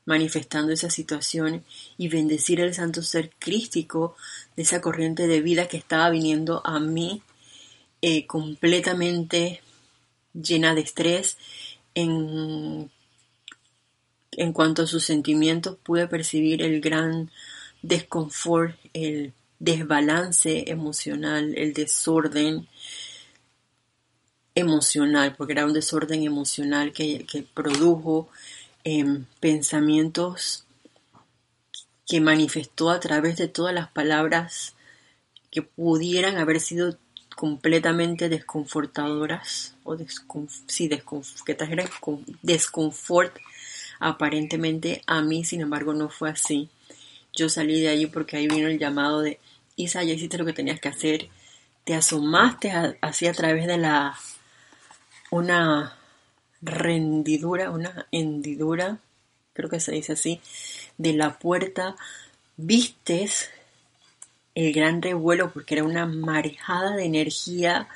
manifestando 0.05 0.71
esa 0.71 0.89
situación 0.89 1.63
y 1.97 2.07
bendecir 2.09 2.59
el 2.59 2.73
santo 2.73 3.01
ser 3.01 3.31
crístico 3.39 4.15
de 4.55 4.63
esa 4.63 4.81
corriente 4.81 5.27
de 5.27 5.41
vida 5.41 5.67
que 5.67 5.77
estaba 5.77 6.09
viniendo 6.11 6.61
a 6.65 6.79
mí 6.79 7.23
eh, 8.01 8.27
completamente 8.27 9.61
llena 10.35 10.75
de 10.75 10.81
estrés 10.81 11.37
en, 11.93 12.91
en 14.31 14.53
cuanto 14.53 14.83
a 14.83 14.87
sus 14.87 15.03
sentimientos 15.03 15.77
pude 15.81 16.07
percibir 16.07 16.61
el 16.61 16.81
gran 16.81 17.31
desconfort, 17.81 18.75
el 18.93 19.33
desbalance 19.59 20.69
emocional, 20.69 21.53
el 21.57 21.73
desorden 21.73 22.67
emocional, 24.55 25.35
porque 25.35 25.53
era 25.53 25.65
un 25.65 25.73
desorden 25.73 26.23
emocional 26.23 26.93
que, 26.93 27.45
produjo 27.53 28.29
em, 28.83 29.25
pensamientos 29.39 30.65
que 32.07 32.21
manifestó 32.21 32.89
a 32.89 32.99
través 32.99 33.37
de 33.37 33.47
todas 33.47 33.73
las 33.73 33.89
palabras 33.89 34.75
que 35.51 35.61
pudieran 35.61 36.37
haber 36.37 36.59
sido 36.59 36.97
completamente 37.35 38.29
desconfortadoras 38.29 39.75
o 39.83 39.97
sí, 40.67 40.89
desconfort 42.41 43.37
aparentemente 43.99 45.01
a 45.05 45.21
mí, 45.21 45.43
sin 45.43 45.61
embargo 45.61 45.93
no 45.93 46.09
fue 46.09 46.29
así. 46.29 46.69
Yo 47.33 47.49
salí 47.49 47.81
de 47.81 47.89
allí 47.89 48.07
porque 48.07 48.37
ahí 48.37 48.47
vino 48.47 48.67
el 48.67 48.79
llamado 48.79 49.21
de 49.21 49.39
Isa, 49.75 50.03
ya 50.03 50.13
hiciste 50.13 50.37
lo 50.37 50.45
que 50.45 50.53
tenías 50.53 50.79
que 50.79 50.89
hacer, 50.89 51.29
te 51.83 51.93
asomaste 51.93 52.71
así 53.01 53.27
a 53.27 53.33
través 53.33 53.67
de 53.67 53.77
la 53.77 54.17
una 55.31 55.97
rendidura, 56.61 57.71
una 57.71 58.07
hendidura, 58.11 58.99
creo 59.53 59.69
que 59.69 59.79
se 59.79 59.91
dice 59.91 60.13
así, 60.13 60.41
de 60.97 61.13
la 61.13 61.37
puerta, 61.37 61.95
vistes 62.57 63.49
el 64.55 64.73
gran 64.73 65.01
revuelo 65.01 65.51
porque 65.53 65.75
era 65.75 65.83
una 65.83 66.05
marejada 66.05 66.95
de 66.95 67.05
energía 67.05 67.87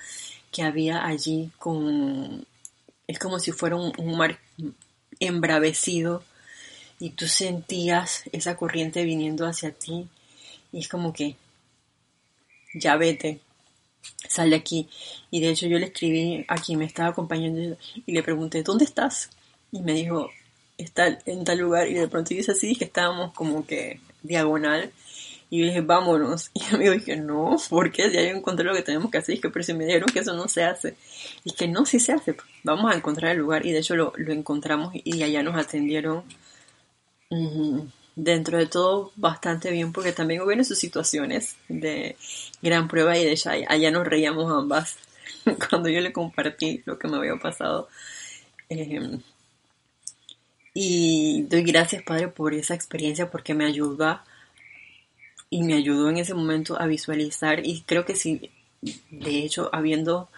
que 0.52 0.64
había 0.64 1.06
allí 1.06 1.52
con 1.58 2.46
es 3.08 3.18
como 3.18 3.40
si 3.40 3.52
fuera 3.52 3.76
un 3.76 4.18
mar 4.18 4.40
embravecido 5.20 6.24
y 7.00 7.12
tú 7.12 7.28
sentías 7.28 8.24
esa 8.32 8.56
corriente 8.56 9.04
viniendo 9.04 9.48
hacia 9.48 9.72
ti 9.72 10.08
y 10.72 10.80
es 10.80 10.88
como 10.88 11.14
que 11.14 11.36
ya 12.74 12.96
vete, 12.98 13.40
sal 14.28 14.52
de 14.52 14.58
aquí. 14.58 14.88
Y 15.32 15.42
de 15.42 15.50
hecho 15.50 15.68
yo 15.68 15.80
le 15.80 15.88
escribí 15.88 16.46
a 16.48 16.56
quien 16.58 16.80
me 16.80 16.86
estaba 16.86 17.10
acompañando 17.10 17.78
y 18.06 18.12
le 18.12 18.24
pregunté, 18.24 18.64
¿dónde 18.64 18.86
estás? 18.86 19.30
Y 19.72 19.82
me 19.82 19.94
dijo, 19.94 20.30
está 20.78 21.20
en 21.26 21.44
tal 21.44 21.60
lugar 21.60 21.88
y 21.88 21.94
de 21.94 22.08
pronto 22.08 22.34
dice 22.34 22.52
así 22.52 22.76
que 22.76 22.86
estábamos 22.86 23.34
como 23.34 23.66
que 23.66 24.00
diagonal. 24.22 24.92
Y 25.50 25.60
yo 25.60 25.66
dije, 25.66 25.82
vámonos. 25.82 26.52
Y 26.54 26.78
me 26.78 26.90
dije, 26.90 27.18
no, 27.18 27.58
porque 27.70 28.12
ya 28.12 28.22
yo 28.22 28.30
encontré 28.30 28.66
lo 28.66 28.74
que 28.74 28.84
tenemos 28.84 29.10
que 29.12 29.18
hacer. 29.18 29.36
Y 29.36 29.42
que, 29.42 29.50
pero 29.50 29.64
si 29.64 29.74
me 29.74 29.86
dijeron 29.86 30.10
que 30.10 30.20
eso 30.20 30.34
no 30.34 30.48
se 30.48 30.64
hace. 30.64 30.96
Y 31.44 31.54
que 31.54 31.68
no, 31.68 31.86
sí 31.86 32.00
se 32.00 32.14
hace. 32.14 32.36
Vamos 32.64 32.92
a 32.92 32.96
encontrar 32.96 33.32
el 33.32 33.40
lugar. 33.40 33.66
Y 33.66 33.72
de 33.72 33.80
hecho 33.80 33.96
lo, 33.96 34.14
lo 34.18 34.34
encontramos 34.34 34.94
y 34.94 35.24
allá 35.24 35.44
nos 35.44 35.56
atendieron 35.56 36.24
dentro 38.16 38.58
de 38.58 38.66
todo 38.66 39.12
bastante 39.16 39.72
bien 39.72 39.94
porque 39.94 40.12
también 40.12 40.42
hubieron 40.42 40.66
sus 40.66 40.80
situaciones 40.80 41.56
de 41.68 42.18
gran 42.62 42.88
prueba 42.88 43.18
y 43.18 43.24
de 43.24 43.32
hecho 43.32 43.50
allá 43.50 43.92
nos 43.92 44.08
reíamos 44.08 44.52
ambas 44.52 44.98
cuando 45.70 45.90
yo 45.90 46.02
le 46.02 46.12
compartí 46.12 46.82
lo 46.86 46.98
que 46.98 47.08
me 47.08 47.18
había 47.18 47.36
pasado. 47.38 47.88
Em, 48.68 49.22
y 50.74 51.44
doy 51.44 51.64
gracias 51.64 52.04
Padre 52.04 52.28
por 52.28 52.54
esa 52.54 52.76
experiencia 52.76 53.30
porque 53.30 53.54
me 53.54 53.66
ayuda 53.66 54.24
y 55.50 55.64
me 55.64 55.76
ayudó 55.76 56.10
en 56.10 56.18
ese 56.18 56.34
momento 56.34 56.80
a 56.80 56.86
visualizar 56.86 57.66
y 57.66 57.82
creo 57.82 58.06
que 58.06 58.16
sí, 58.16 58.52
de 59.10 59.40
hecho 59.40 59.70
habiendo 59.74 60.30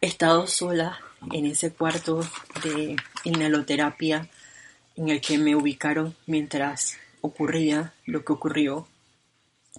estado 0.00 0.46
sola 0.46 0.98
en 1.32 1.46
ese 1.46 1.72
cuarto 1.72 2.26
de 2.64 2.96
inhaloterapia, 3.24 4.28
en 4.96 5.08
el 5.08 5.20
que 5.20 5.38
me 5.38 5.54
ubicaron 5.54 6.14
mientras 6.26 6.96
ocurría 7.20 7.94
lo 8.04 8.24
que 8.24 8.32
ocurrió, 8.32 8.88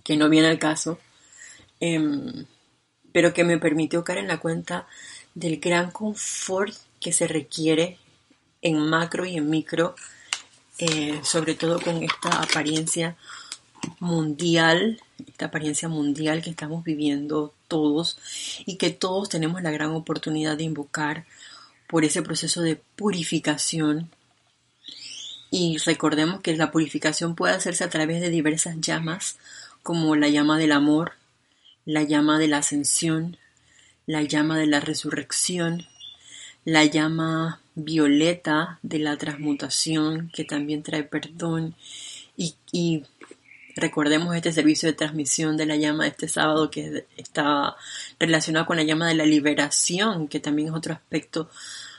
que 0.04 0.18
no 0.18 0.30
viene 0.30 0.48
al 0.48 0.60
caso, 0.60 1.00
em, 1.80 2.46
pero 3.12 3.34
que 3.34 3.44
me 3.44 3.58
permitió 3.58 4.04
caer 4.04 4.20
en 4.20 4.28
la 4.28 4.40
cuenta 4.40 4.88
del 5.36 5.60
gran 5.60 5.92
confort 5.92 6.74
que 7.00 7.12
se 7.12 7.28
requiere 7.28 7.98
en 8.62 8.78
macro 8.80 9.26
y 9.26 9.38
en 9.38 9.50
micro, 9.50 9.96
eh, 10.80 11.20
sobre 11.24 11.56
todo 11.56 11.80
con 11.82 12.02
esta 12.02 12.42
apariencia 12.42 13.18
mundial, 14.00 15.02
esta 15.28 15.46
apariencia 15.46 15.88
mundial 15.88 16.42
que 16.42 16.50
estamos 16.50 16.84
viviendo 16.84 17.54
todos 17.68 18.18
y 18.66 18.78
que 18.78 18.90
todos 18.90 19.30
tenemos 19.30 19.62
la 19.62 19.72
gran 19.72 19.92
oportunidad 19.92 20.58
de 20.58 20.64
invocar 20.64 21.26
por 21.88 22.06
ese 22.06 22.22
proceso 22.22 22.62
de 22.62 22.76
purificación. 22.96 24.10
Y 25.52 25.78
recordemos 25.78 26.42
que 26.42 26.56
la 26.56 26.72
purificación 26.72 27.36
puede 27.36 27.54
hacerse 27.54 27.84
a 27.84 27.90
través 27.90 28.22
de 28.22 28.30
diversas 28.30 28.80
llamas, 28.80 29.38
como 29.84 30.16
la 30.16 30.30
llama 30.30 30.58
del 30.58 30.72
amor, 30.72 31.14
la 31.86 32.04
llama 32.04 32.40
de 32.40 32.48
la 32.48 32.58
ascensión, 32.58 33.38
la 34.06 34.24
llama 34.24 34.58
de 34.58 34.68
la 34.68 34.80
resurrección, 34.80 35.86
la 36.66 36.86
llama 36.86 37.62
violeta 37.76 38.80
de 38.82 39.00
la 39.00 39.18
transmutación 39.18 40.32
que 40.34 40.44
también 40.46 40.84
trae 40.84 41.04
perdón 41.04 41.76
y, 42.36 43.04
recordemos 43.76 44.36
este 44.36 44.52
servicio 44.52 44.88
de 44.88 44.94
transmisión 44.94 45.58
de 45.58 45.66
la 45.66 45.76
llama 45.76 46.04
de 46.04 46.10
este 46.12 46.28
sábado 46.28 46.70
que 46.70 47.06
está 47.18 47.76
relacionado 48.20 48.66
con 48.66 48.78
la 48.78 48.84
llama 48.84 49.08
de 49.08 49.16
la 49.16 49.26
liberación, 49.26 50.28
que 50.28 50.40
también 50.40 50.70
es 50.70 50.74
otro 50.74 50.94
aspecto 50.94 51.50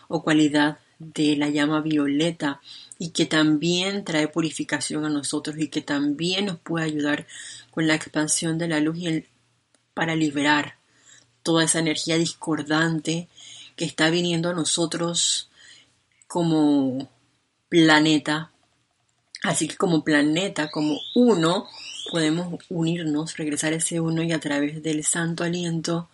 o 0.08 0.22
cualidad 0.22 0.78
de 0.98 1.36
la 1.36 1.48
llama 1.48 1.80
violeta 1.80 2.60
y 2.98 3.10
que 3.10 3.26
también 3.26 4.04
trae 4.04 4.28
purificación 4.28 5.04
a 5.04 5.10
nosotros 5.10 5.58
y 5.58 5.68
que 5.68 5.80
también 5.80 6.46
nos 6.46 6.58
puede 6.58 6.86
ayudar 6.86 7.26
con 7.70 7.86
la 7.86 7.94
expansión 7.94 8.58
de 8.58 8.68
la 8.68 8.80
luz 8.80 8.98
y 8.98 9.26
para 9.94 10.14
liberar 10.14 10.76
toda 11.42 11.64
esa 11.64 11.80
energía 11.80 12.16
discordante 12.18 13.28
que 13.76 13.84
está 13.84 14.10
viniendo 14.10 14.50
a 14.50 14.54
nosotros 14.54 15.50
como 16.26 17.10
planeta. 17.68 18.50
Así 19.44 19.68
que 19.68 19.76
como 19.76 20.02
planeta, 20.02 20.70
como 20.70 20.98
uno, 21.14 21.68
podemos 22.10 22.58
unirnos, 22.70 23.36
regresar 23.36 23.74
a 23.74 23.76
ese 23.76 24.00
uno 24.00 24.22
y 24.22 24.32
a 24.32 24.40
través 24.40 24.82
del 24.82 25.04
santo 25.04 25.44
aliento 25.44 26.08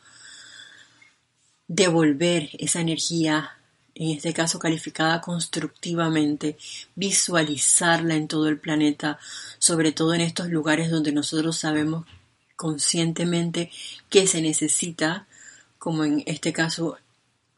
devolver 1.68 2.50
esa 2.58 2.80
energía, 2.80 3.52
en 3.94 4.16
este 4.16 4.34
caso 4.34 4.58
calificada 4.58 5.20
constructivamente, 5.20 6.58
visualizarla 6.96 8.16
en 8.16 8.26
todo 8.26 8.48
el 8.48 8.58
planeta, 8.58 9.20
sobre 9.60 9.92
todo 9.92 10.12
en 10.12 10.22
estos 10.22 10.48
lugares 10.48 10.90
donde 10.90 11.12
nosotros 11.12 11.56
sabemos 11.56 12.06
conscientemente 12.56 13.70
que 14.08 14.26
se 14.26 14.42
necesita, 14.42 15.28
como 15.78 16.02
en 16.02 16.24
este 16.26 16.52
caso, 16.52 16.98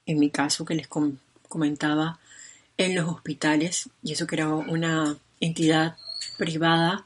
en 0.05 0.19
mi 0.19 0.29
caso 0.29 0.67
que 0.67 0.75
les 0.75 0.89
comentaba, 1.49 2.19
en 2.77 2.95
los 2.95 3.09
hospitales, 3.09 3.89
y 4.03 4.13
eso 4.13 4.27
era 4.31 4.49
una 4.49 5.17
entidad 5.43 5.97
privada, 6.39 7.05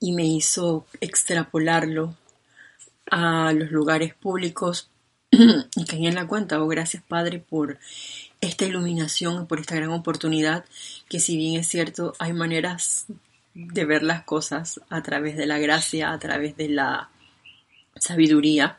y 0.00 0.12
me 0.12 0.24
hizo 0.24 0.86
extrapolarlo 1.00 2.16
a 3.10 3.52
los 3.52 3.70
lugares 3.70 4.14
públicos. 4.14 4.88
Y 5.30 5.84
caí 5.84 6.06
en 6.06 6.14
la 6.14 6.26
cuenta, 6.26 6.60
oh 6.60 6.66
gracias 6.66 7.02
Padre 7.06 7.38
por 7.38 7.78
esta 8.40 8.64
iluminación, 8.64 9.46
por 9.46 9.60
esta 9.60 9.76
gran 9.76 9.90
oportunidad, 9.90 10.64
que 11.08 11.20
si 11.20 11.36
bien 11.36 11.60
es 11.60 11.68
cierto, 11.68 12.14
hay 12.18 12.32
maneras 12.32 13.04
de 13.54 13.84
ver 13.84 14.02
las 14.02 14.24
cosas 14.24 14.80
a 14.88 15.02
través 15.02 15.36
de 15.36 15.46
la 15.46 15.58
gracia, 15.58 16.12
a 16.12 16.18
través 16.18 16.56
de 16.56 16.70
la 16.70 17.10
sabiduría, 17.96 18.78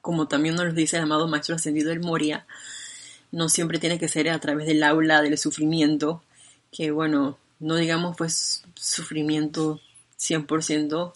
como 0.00 0.28
también 0.28 0.54
nos 0.54 0.64
lo 0.66 0.72
dice 0.72 0.96
el 0.96 1.02
amado 1.02 1.28
Maestro 1.28 1.56
Ascendido 1.56 1.90
del 1.90 2.00
Moria, 2.00 2.46
no 3.32 3.48
siempre 3.48 3.78
tiene 3.78 3.98
que 3.98 4.08
ser 4.08 4.30
a 4.30 4.38
través 4.38 4.66
del 4.66 4.82
aula 4.82 5.20
del 5.20 5.36
sufrimiento, 5.36 6.22
que 6.72 6.90
bueno, 6.90 7.38
no 7.60 7.76
digamos 7.76 8.16
pues 8.16 8.64
sufrimiento 8.74 9.80
100%, 10.18 11.12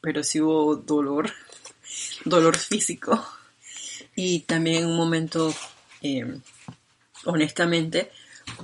pero 0.00 0.22
sí 0.22 0.40
hubo 0.40 0.76
dolor, 0.76 1.30
dolor 2.24 2.56
físico. 2.56 3.24
Y 4.16 4.40
también 4.40 4.86
un 4.86 4.96
momento, 4.96 5.52
eh, 6.02 6.38
honestamente, 7.24 8.10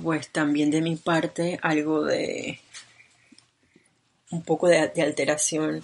pues 0.01 0.29
también 0.29 0.71
de 0.71 0.81
mi 0.81 0.95
parte 0.95 1.59
algo 1.61 2.05
de 2.05 2.59
un 4.31 4.43
poco 4.43 4.69
de, 4.69 4.77
alteración 4.77 5.83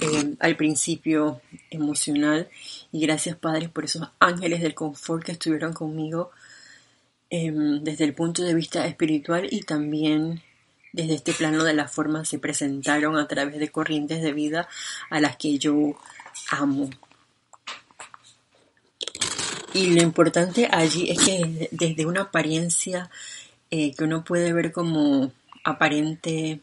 eh, 0.00 0.34
al 0.40 0.56
principio 0.56 1.42
emocional 1.70 2.48
y 2.90 3.00
gracias 3.00 3.36
padres 3.36 3.68
por 3.68 3.84
esos 3.84 4.08
ángeles 4.18 4.62
del 4.62 4.74
confort 4.74 5.24
que 5.24 5.32
estuvieron 5.32 5.74
conmigo 5.74 6.30
em, 7.30 7.82
desde 7.82 8.04
el 8.04 8.14
punto 8.14 8.42
de 8.42 8.54
vista 8.54 8.86
espiritual 8.86 9.48
y 9.50 9.62
también 9.62 10.42
desde 10.92 11.14
este 11.14 11.32
plano 11.32 11.64
de 11.64 11.74
la 11.74 11.88
forma 11.88 12.24
se 12.24 12.38
presentaron 12.38 13.16
a 13.16 13.28
través 13.28 13.58
de 13.58 13.70
corrientes 13.70 14.22
de 14.22 14.32
vida 14.32 14.68
a 15.10 15.20
las 15.20 15.36
que 15.36 15.58
yo 15.58 15.98
amo. 16.50 16.88
Y 19.74 19.94
lo 19.94 20.02
importante 20.02 20.68
allí 20.72 21.10
es 21.10 21.18
que 21.22 21.68
desde 21.70 22.06
una 22.06 22.22
apariencia 22.22 23.10
eh, 23.70 23.94
que 23.94 24.04
uno 24.04 24.24
puede 24.24 24.52
ver 24.54 24.72
como 24.72 25.32
aparente 25.64 26.60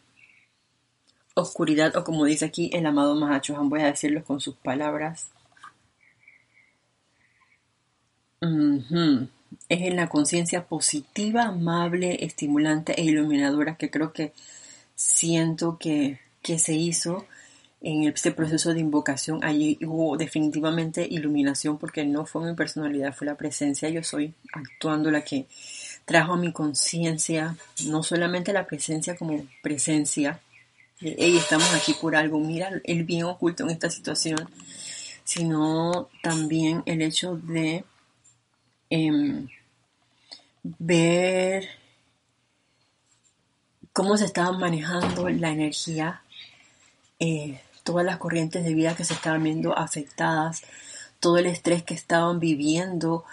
oscuridad 1.35 1.95
o 1.95 2.03
como 2.03 2.25
dice 2.25 2.45
aquí 2.45 2.69
el 2.73 2.85
amado 2.85 3.15
Mahachohan, 3.15 3.69
voy 3.69 3.81
a 3.81 3.87
decirlo 3.87 4.23
con 4.23 4.39
sus 4.39 4.55
palabras. 4.55 5.29
Es 9.69 9.81
en 9.81 9.95
la 9.95 10.09
conciencia 10.09 10.65
positiva, 10.65 11.43
amable, 11.43 12.25
estimulante 12.25 12.99
e 12.99 13.03
iluminadora 13.03 13.75
que 13.75 13.89
creo 13.89 14.13
que 14.13 14.33
siento 14.95 15.77
que, 15.77 16.19
que 16.41 16.59
se 16.59 16.73
hizo 16.73 17.25
en 17.81 18.05
este 18.05 18.31
proceso 18.31 18.73
de 18.73 18.79
invocación. 18.79 19.43
Allí 19.43 19.77
hubo 19.81 20.15
definitivamente 20.17 21.05
iluminación 21.09 21.77
porque 21.77 22.05
no 22.05 22.25
fue 22.25 22.49
mi 22.49 22.55
personalidad, 22.55 23.13
fue 23.13 23.27
la 23.27 23.35
presencia. 23.35 23.89
Yo 23.89 24.03
soy 24.03 24.33
actuando 24.53 25.11
la 25.11 25.21
que 25.21 25.47
trajo 26.05 26.33
a 26.33 26.37
mi 26.37 26.51
conciencia, 26.51 27.57
no 27.85 28.03
solamente 28.03 28.53
la 28.53 28.65
presencia 28.65 29.15
como 29.15 29.45
presencia, 29.61 30.39
hey, 30.99 31.37
estamos 31.37 31.73
aquí 31.73 31.93
por 31.93 32.15
algo, 32.15 32.39
mira 32.39 32.69
el 32.83 33.03
bien 33.03 33.23
oculto 33.23 33.63
en 33.63 33.71
esta 33.71 33.89
situación, 33.89 34.49
sino 35.23 36.09
también 36.21 36.83
el 36.85 37.01
hecho 37.01 37.35
de 37.35 37.83
em, 38.95 39.47
ver 40.63 41.67
cómo 43.91 44.17
se 44.17 44.25
estaba 44.25 44.51
manejando 44.51 45.29
la 45.29 45.49
energía, 45.49 46.21
eh, 47.19 47.59
todas 47.83 48.05
las 48.05 48.17
corrientes 48.17 48.63
de 48.63 48.73
vida 48.75 48.95
que 48.95 49.03
se 49.03 49.15
estaban 49.15 49.43
viendo 49.43 49.75
afectadas, 49.77 50.61
todo 51.19 51.37
el 51.37 51.47
estrés 51.47 51.83
que 51.83 51.95
estaban 51.95 52.39
viviendo 52.39 53.25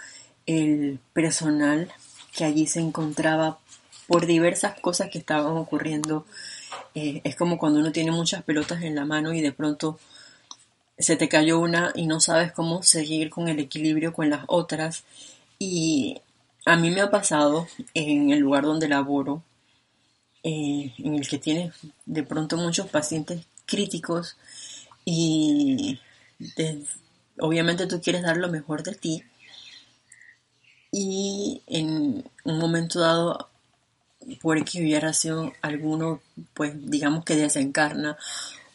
el 0.46 0.98
personal 1.12 1.92
que 2.34 2.44
allí 2.44 2.66
se 2.66 2.80
encontraba 2.80 3.58
por 4.06 4.26
diversas 4.26 4.80
cosas 4.80 5.10
que 5.10 5.18
estaban 5.18 5.56
ocurriendo 5.56 6.24
eh, 6.94 7.20
es 7.24 7.36
como 7.36 7.58
cuando 7.58 7.80
uno 7.80 7.92
tiene 7.92 8.12
muchas 8.12 8.42
pelotas 8.42 8.82
en 8.82 8.94
la 8.94 9.04
mano 9.04 9.32
y 9.32 9.40
de 9.42 9.52
pronto 9.52 9.98
se 11.00 11.16
te 11.16 11.28
cayó 11.28 11.58
una 11.58 11.92
y 11.94 12.06
no 12.06 12.20
sabes 12.20 12.52
cómo 12.52 12.82
seguir 12.82 13.30
con 13.30 13.48
el 13.48 13.58
equilibrio 13.58 14.12
con 14.12 14.28
las 14.28 14.44
otras. 14.48 15.04
Y 15.62 16.22
a 16.64 16.76
mí 16.76 16.90
me 16.90 17.02
ha 17.02 17.10
pasado 17.10 17.68
en 17.92 18.30
el 18.30 18.38
lugar 18.38 18.64
donde 18.64 18.88
laboro, 18.88 19.44
eh, 20.42 20.94
en 20.96 21.14
el 21.16 21.28
que 21.28 21.38
tienes 21.38 21.74
de 22.06 22.22
pronto 22.22 22.56
muchos 22.56 22.88
pacientes 22.88 23.44
críticos 23.66 24.38
y 25.04 26.00
obviamente 27.38 27.86
tú 27.86 28.00
quieres 28.00 28.22
dar 28.22 28.38
lo 28.38 28.48
mejor 28.48 28.82
de 28.82 28.94
ti 28.94 29.22
y 30.90 31.62
en 31.66 32.24
un 32.44 32.58
momento 32.58 33.00
dado 33.00 33.50
por 34.40 34.64
que 34.64 34.98
razón 34.98 35.52
alguno, 35.60 36.22
pues 36.54 36.72
digamos 36.90 37.22
que 37.24 37.36
desencarna 37.36 38.16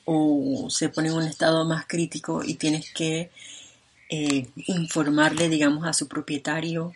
o 0.05 0.67
se 0.69 0.89
pone 0.89 1.09
en 1.09 1.15
un 1.15 1.23
estado 1.23 1.65
más 1.65 1.87
crítico 1.87 2.43
y 2.43 2.53
tienes 2.55 2.93
que 2.93 3.31
eh, 4.09 4.47
informarle, 4.67 5.49
digamos, 5.49 5.85
a 5.87 5.93
su 5.93 6.07
propietario. 6.07 6.93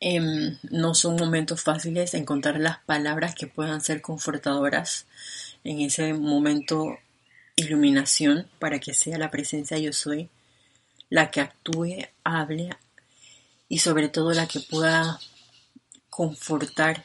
Em, 0.00 0.58
no 0.70 0.94
son 0.94 1.16
momentos 1.16 1.62
fáciles 1.62 2.14
encontrar 2.14 2.58
las 2.58 2.78
palabras 2.78 3.34
que 3.34 3.46
puedan 3.46 3.80
ser 3.82 4.00
confortadoras 4.00 5.06
en 5.62 5.80
ese 5.80 6.14
momento 6.14 6.98
iluminación 7.56 8.48
para 8.58 8.78
que 8.78 8.94
sea 8.94 9.18
la 9.18 9.30
presencia 9.30 9.76
yo 9.78 9.92
soy 9.92 10.30
la 11.10 11.30
que 11.30 11.40
actúe, 11.40 12.06
hable 12.24 12.70
y 13.68 13.78
sobre 13.78 14.08
todo 14.08 14.32
la 14.32 14.46
que 14.46 14.60
pueda 14.60 15.20
confortar 16.08 17.04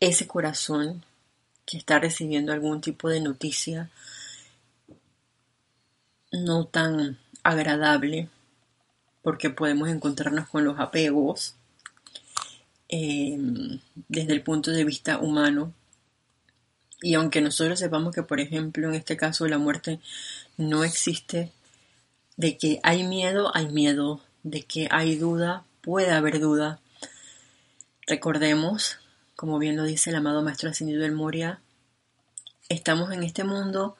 ese 0.00 0.26
corazón 0.26 1.04
que 1.64 1.78
está 1.78 1.98
recibiendo 1.98 2.52
algún 2.52 2.80
tipo 2.80 3.08
de 3.08 3.20
noticia 3.20 3.90
no 6.32 6.66
tan 6.66 7.18
agradable, 7.42 8.28
porque 9.22 9.50
podemos 9.50 9.88
encontrarnos 9.88 10.48
con 10.48 10.64
los 10.64 10.78
apegos 10.78 11.56
em, 12.88 13.80
desde 14.08 14.32
el 14.32 14.42
punto 14.42 14.70
de 14.70 14.84
vista 14.84 15.18
humano. 15.18 15.72
Y 17.02 17.14
aunque 17.14 17.40
nosotros 17.40 17.78
sepamos 17.78 18.14
que, 18.14 18.22
por 18.22 18.40
ejemplo, 18.40 18.88
en 18.88 18.94
este 18.94 19.16
caso 19.16 19.46
la 19.48 19.58
muerte 19.58 20.00
no 20.56 20.84
existe, 20.84 21.52
de 22.36 22.56
que 22.56 22.80
hay 22.82 23.04
miedo, 23.04 23.50
hay 23.54 23.68
miedo, 23.68 24.20
de 24.42 24.62
que 24.62 24.88
hay 24.90 25.16
duda, 25.16 25.64
puede 25.82 26.10
haber 26.10 26.40
duda, 26.40 26.80
Recordemos, 28.10 28.98
como 29.36 29.60
bien 29.60 29.76
lo 29.76 29.84
dice 29.84 30.10
el 30.10 30.16
amado 30.16 30.42
Maestro 30.42 30.68
Ascendido 30.68 31.02
del 31.02 31.12
Moria, 31.12 31.60
estamos 32.68 33.12
en 33.12 33.22
este 33.22 33.44
mundo 33.44 33.96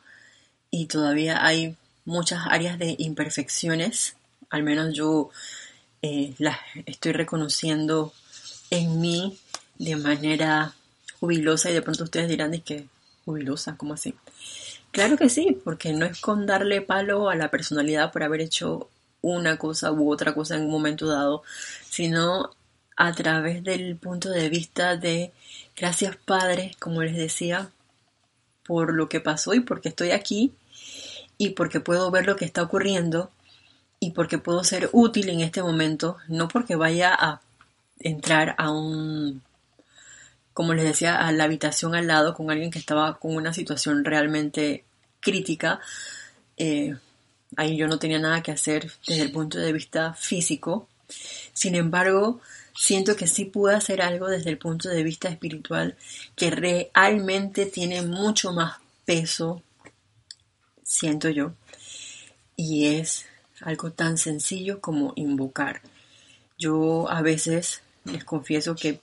y 0.69 0.87
todavía 0.87 1.47
hay 1.47 1.77
muchas 2.11 2.41
áreas 2.49 2.79
de 2.79 2.97
imperfecciones, 2.99 4.17
al 4.51 4.65
menos 4.65 4.93
yo 4.93 5.31
eh, 6.03 6.35
las 6.39 6.59
estoy 6.87 7.13
reconociendo 7.13 8.13
en 8.71 9.01
mí 9.01 9.39
de 9.79 9.95
manera 9.97 10.75
jubilosa 11.21 11.71
y 11.71 11.75
de 11.75 11.83
pronto 11.83 12.05
ustedes 12.05 12.29
dirán 12.29 12.51
de 12.51 12.63
que 12.63 12.87
jubilosa, 13.25 13.77
¿cómo 13.77 13.95
así? 13.95 14.15
Claro 14.91 15.17
que 15.17 15.29
sí, 15.29 15.57
porque 15.65 15.93
no 15.93 16.05
es 16.05 16.21
con 16.21 16.47
darle 16.47 16.83
palo 16.83 17.31
a 17.31 17.37
la 17.37 17.49
personalidad 17.49 18.11
por 18.11 18.25
haber 18.25 18.41
hecho 18.41 18.91
una 19.23 19.57
cosa 19.57 19.93
u 19.93 20.11
otra 20.13 20.35
cosa 20.35 20.57
en 20.57 20.63
un 20.63 20.71
momento 20.71 21.07
dado, 21.07 21.45
sino 21.89 22.51
a 22.97 23.13
través 23.13 23.63
del 23.63 23.97
punto 23.97 24.31
de 24.31 24.49
vista 24.49 24.97
de 24.97 25.33
gracias 25.77 26.17
Padre, 26.17 26.75
como 26.81 27.03
les 27.03 27.17
decía, 27.17 27.71
por 28.65 28.95
lo 28.95 29.09
que 29.09 29.21
pasó 29.21 29.55
y 29.55 29.61
porque 29.61 29.91
estoy 29.91 30.11
aquí 30.11 30.53
y 31.41 31.51
porque 31.51 31.81
puedo 31.81 32.11
ver 32.11 32.27
lo 32.27 32.37
que 32.37 32.45
está 32.45 32.63
ocurriendo 32.63 33.31
y 33.99 34.11
porque 34.11 34.37
puedo 34.37 34.63
ser 34.63 34.91
útil 34.93 35.31
en 35.31 35.41
este 35.41 35.63
momento, 35.63 36.19
no 36.29 36.49
porque 36.49 36.77
vaya 36.77 37.15
a 37.19 37.41
entrar 37.99 38.55
a 38.59 38.71
un, 38.71 39.41
como 40.53 40.75
les 40.75 40.85
decía, 40.85 41.17
a 41.17 41.33
la 41.33 41.45
habitación 41.45 41.95
al 41.95 42.09
lado 42.09 42.35
con 42.35 42.51
alguien 42.51 42.71
que 42.71 42.79
estaba 42.79 43.19
con 43.19 43.35
una 43.35 43.55
situación 43.55 44.05
realmente 44.05 44.85
crítica. 45.21 45.81
Eh, 46.59 46.95
ahí 47.57 47.75
yo 47.79 47.89
no 47.89 47.99
tenía 47.99 48.19
nada 48.19 48.43
que 48.43 48.53
hacer 48.53 48.93
desde 49.07 49.23
el 49.23 49.33
punto 49.33 49.57
de 49.57 49.73
vista 49.73 50.13
físico. 50.13 50.89
Sin 51.55 51.75
embargo, 51.75 52.43
siento 52.77 53.17
que 53.17 53.27
sí 53.27 53.47
pude 53.47 53.75
hacer 53.75 54.03
algo 54.03 54.29
desde 54.29 54.51
el 54.51 54.59
punto 54.59 54.91
de 54.91 55.03
vista 55.03 55.31
espiritual 55.31 55.97
que 56.37 56.51
realmente 56.51 57.65
tiene 57.65 58.03
mucho 58.03 58.53
más 58.53 58.77
peso, 59.07 59.63
siento 60.91 61.29
yo, 61.29 61.53
y 62.57 62.87
es 62.87 63.27
algo 63.61 63.93
tan 63.93 64.19
sencillo 64.19 64.81
como 64.81 65.13
invocar. 65.15 65.83
Yo 66.59 67.09
a 67.09 67.23
veces 67.23 67.83
les 68.05 68.25
confieso 68.25 68.75
que 68.75 69.01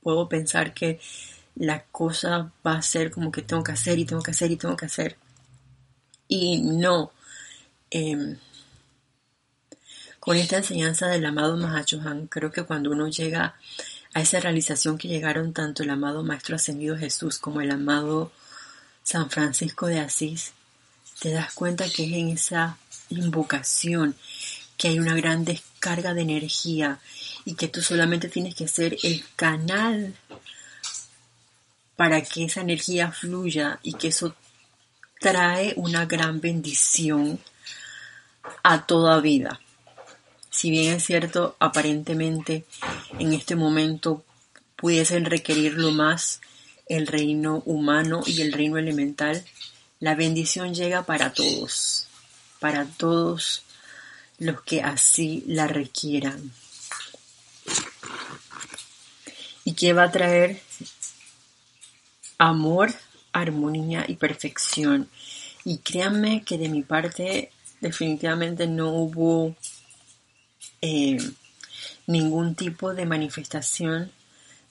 puedo 0.00 0.28
pensar 0.28 0.74
que 0.74 1.00
la 1.56 1.82
cosa 1.86 2.52
va 2.64 2.74
a 2.74 2.82
ser 2.82 3.10
como 3.10 3.32
que 3.32 3.42
tengo 3.42 3.64
que 3.64 3.72
hacer 3.72 3.98
y 3.98 4.04
tengo 4.04 4.22
que 4.22 4.30
hacer 4.30 4.52
y 4.52 4.56
tengo 4.56 4.76
que 4.76 4.86
hacer. 4.86 5.16
Y 6.28 6.62
no. 6.62 7.10
Em, 7.90 8.38
con 10.20 10.36
esta 10.36 10.58
enseñanza 10.58 11.08
del 11.08 11.26
amado 11.26 11.56
Mahachohan, 11.56 12.28
creo 12.28 12.52
que 12.52 12.62
cuando 12.62 12.92
uno 12.92 13.08
llega 13.08 13.56
a 14.14 14.20
esa 14.20 14.38
realización 14.38 14.98
que 14.98 15.08
llegaron 15.08 15.52
tanto 15.52 15.82
el 15.82 15.90
amado 15.90 16.22
Maestro 16.22 16.54
Ascendido 16.54 16.96
Jesús 16.96 17.38
como 17.38 17.60
el 17.60 17.72
amado 17.72 18.30
San 19.02 19.30
Francisco 19.30 19.86
de 19.86 19.98
Asís, 19.98 20.52
te 21.20 21.30
das 21.30 21.52
cuenta 21.54 21.88
que 21.88 22.04
es 22.04 22.12
en 22.12 22.28
esa 22.28 22.78
invocación 23.10 24.14
que 24.76 24.88
hay 24.88 24.98
una 24.98 25.14
gran 25.14 25.44
descarga 25.44 26.14
de 26.14 26.22
energía 26.22 27.00
y 27.44 27.54
que 27.54 27.68
tú 27.68 27.82
solamente 27.82 28.28
tienes 28.28 28.54
que 28.54 28.68
ser 28.68 28.96
el 29.02 29.24
canal 29.34 30.14
para 31.96 32.22
que 32.22 32.44
esa 32.44 32.60
energía 32.60 33.10
fluya 33.10 33.80
y 33.82 33.94
que 33.94 34.08
eso 34.08 34.36
trae 35.20 35.74
una 35.76 36.06
gran 36.06 36.40
bendición 36.40 37.40
a 38.62 38.86
toda 38.86 39.20
vida. 39.20 39.60
Si 40.50 40.70
bien 40.70 40.94
es 40.94 41.04
cierto, 41.04 41.56
aparentemente 41.58 42.64
en 43.18 43.32
este 43.32 43.56
momento 43.56 44.24
pudiesen 44.76 45.24
requerirlo 45.24 45.90
más 45.90 46.40
el 46.86 47.06
reino 47.06 47.62
humano 47.66 48.22
y 48.26 48.42
el 48.42 48.52
reino 48.52 48.78
elemental, 48.78 49.44
la 50.00 50.14
bendición 50.14 50.74
llega 50.74 51.04
para 51.04 51.32
todos, 51.32 52.06
para 52.60 52.86
todos 52.86 53.62
los 54.38 54.62
que 54.62 54.82
así 54.82 55.44
la 55.46 55.66
requieran. 55.66 56.52
¿Y 59.64 59.74
que 59.74 59.92
va 59.92 60.04
a 60.04 60.12
traer? 60.12 60.62
Amor, 62.38 62.94
armonía 63.32 64.04
y 64.06 64.14
perfección. 64.14 65.08
Y 65.64 65.78
créanme 65.78 66.42
que 66.44 66.56
de 66.56 66.68
mi 66.68 66.82
parte 66.82 67.50
definitivamente 67.80 68.66
no 68.66 68.90
hubo 68.90 69.56
eh, 70.80 71.18
ningún 72.06 72.54
tipo 72.54 72.94
de 72.94 73.04
manifestación 73.04 74.12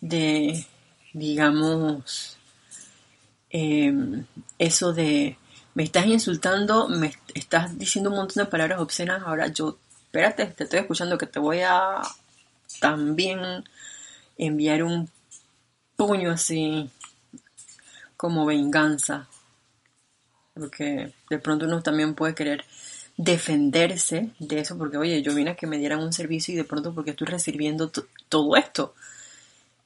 de, 0.02 0.66
digamos, 1.14 2.37
em, 3.50 4.26
eso 4.58 4.94
de 4.94 5.38
me 5.74 5.84
estás 5.84 6.08
insultando, 6.08 6.88
me 6.90 7.14
estás 7.36 7.78
diciendo 7.78 8.10
un 8.10 8.16
montón 8.16 8.44
de 8.44 8.50
palabras 8.50 8.80
obscenas, 8.80 9.22
ahora 9.24 9.48
yo, 9.48 9.78
espérate, 10.06 10.48
te 10.48 10.64
estoy 10.64 10.80
escuchando 10.80 11.20
que 11.20 11.28
te 11.28 11.40
voy 11.40 11.60
a 11.62 12.02
también 12.80 13.64
enviar 14.38 14.82
un 14.84 15.10
puño 15.96 16.32
así 16.32 16.90
como 18.16 18.46
venganza. 18.46 19.28
Porque 20.54 21.14
de 21.30 21.38
pronto 21.38 21.66
uno 21.66 21.84
también 21.84 22.16
puede 22.16 22.34
querer 22.34 22.66
defenderse 23.16 24.32
de 24.40 24.60
eso, 24.60 24.78
porque 24.78 24.98
oye, 24.98 25.22
yo 25.22 25.36
vine 25.36 25.52
a 25.52 25.56
que 25.56 25.68
me 25.68 25.78
dieran 25.78 26.02
un 26.02 26.14
servicio 26.14 26.54
y 26.54 26.58
de 26.58 26.64
pronto 26.64 26.94
porque 26.94 27.12
estoy 27.12 27.28
recibiendo 27.28 27.92
todo 28.30 28.56
esto. 28.56 28.96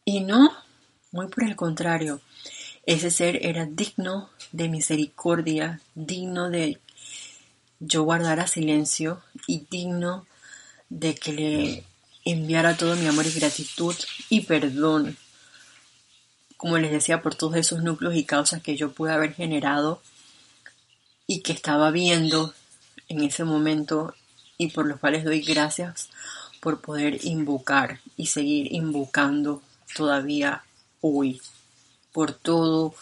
Y 0.06 0.22
no, 0.22 0.52
muy 1.12 1.28
por 1.28 1.44
el 1.44 1.56
contrario. 1.56 2.22
Ese 2.92 3.10
ser 3.10 3.46
era 3.46 3.66
digno 3.66 4.30
de 4.52 4.68
misericordia, 4.68 5.80
digno 5.96 6.50
de 6.50 6.78
yo 7.80 8.04
guardara 8.04 8.48
silencio 8.48 9.22
y 9.48 9.66
digno 9.72 10.28
de 10.90 11.16
que 11.16 11.32
le 11.32 11.86
enviara 12.26 12.76
todo 12.76 12.98
mi 12.98 13.08
amor 13.08 13.26
y 13.26 13.32
gratitud 13.32 13.96
y 14.28 14.42
perdón, 14.42 15.16
como 16.58 16.78
les 16.80 16.92
decía, 16.92 17.22
por 17.22 17.34
todos 17.34 17.56
esos 17.56 17.82
núcleos 17.82 18.14
y 18.14 18.26
causas 18.26 18.62
que 18.62 18.76
yo 18.76 18.92
pude 18.92 19.14
haber 19.14 19.36
generado 19.36 20.02
y 21.28 21.44
que 21.44 21.54
estaba 21.54 21.92
viendo 21.92 22.54
en 23.08 23.24
ese 23.24 23.46
momento 23.46 24.16
y 24.58 24.68
por 24.72 24.86
los 24.86 25.00
cuales 25.00 25.24
doy 25.24 25.40
gracias 25.40 26.10
por 26.60 26.82
poder 26.82 27.24
invocar 27.24 28.02
y 28.18 28.26
seguir 28.26 28.74
invocando 28.74 29.62
todavía 29.96 30.66
hoy 31.00 31.40
por 32.12 32.34
todos 32.34 32.94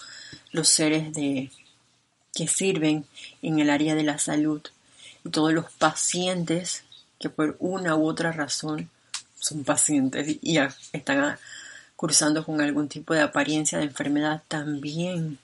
los 0.51 0.69
seres 0.69 1.13
de, 1.13 1.51
que 2.33 2.47
sirven 2.47 3.05
en 3.41 3.59
el 3.59 3.69
área 3.69 3.95
de 3.95 4.03
la 4.03 4.17
salud. 4.17 4.61
Y 5.25 5.29
todos 5.29 5.53
los 5.53 5.71
pacientes 5.71 6.83
que 7.19 7.29
por 7.29 7.57
una 7.59 7.95
u 7.95 8.07
otra 8.07 8.31
razón 8.31 8.89
son 9.39 9.63
pacientes 9.63 10.37
y 10.41 10.57
están 10.93 11.37
cursando 11.95 12.45
con 12.45 12.61
algún 12.61 12.87
tipo 12.87 13.13
de 13.13 13.21
apariencia 13.21 13.77
de 13.77 13.85
enfermedad, 13.85 14.41
también 14.47 15.37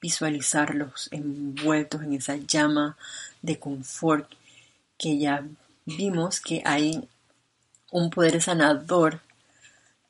visualizarlos 0.00 1.08
envueltos 1.10 2.02
en 2.02 2.14
esa 2.14 2.36
llama 2.36 2.96
de 3.42 3.58
confort 3.58 4.30
que 4.98 5.18
ya 5.18 5.44
vimos 5.86 6.40
que 6.40 6.62
hay 6.64 7.08
un 7.90 8.10
poder 8.10 8.40
sanador 8.42 9.20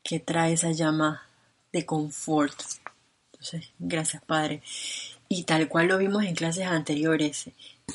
que 0.03 0.18
trae 0.18 0.55
esa 0.55 0.72
llama 0.72 1.22
de 1.73 1.87
confort. 1.87 2.61
Entonces, 3.33 3.71
gracias 3.79 4.23
Padre. 4.25 4.62
Y 5.29 5.45
tal 5.45 5.68
cual 5.68 5.89
lo 5.89 5.99
vimos 5.99 6.25
en 6.25 6.35
clases 6.35 6.66
anteriores, 6.66 7.51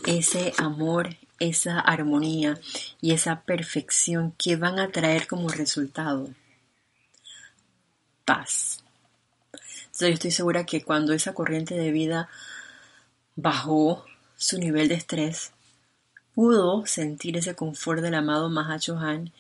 ese 0.06 0.54
amor, 0.58 1.18
esa 1.40 1.80
armonía 1.80 2.58
y 3.02 3.12
esa 3.12 3.42
perfección 3.42 4.34
que 4.38 4.56
van 4.56 4.80
a 4.80 4.92
traer 4.92 5.28
como 5.28 5.50
resultado 5.50 6.30
paz. 8.24 8.84
Entonces 9.86 10.10
yo 10.10 10.14
estoy 10.14 10.32
segura 10.32 10.66
que 10.66 10.84
cuando 10.84 11.14
esa 11.14 11.34
corriente 11.34 11.76
de 11.76 11.92
vida 11.92 12.28
bajó 13.36 14.06
su 14.36 14.58
nivel 14.58 14.90
de 14.90 14.96
estrés, 14.96 15.52
pudo 16.34 16.86
sentir 16.86 17.38
ese 17.38 17.56
confort 17.56 18.02
del 18.02 18.16
amado 18.16 18.50
Mahachohan 18.50 19.32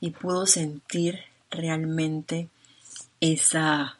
y 0.00 0.10
pudo 0.10 0.46
sentir 0.46 1.20
realmente 1.50 2.48
esa 3.22 3.98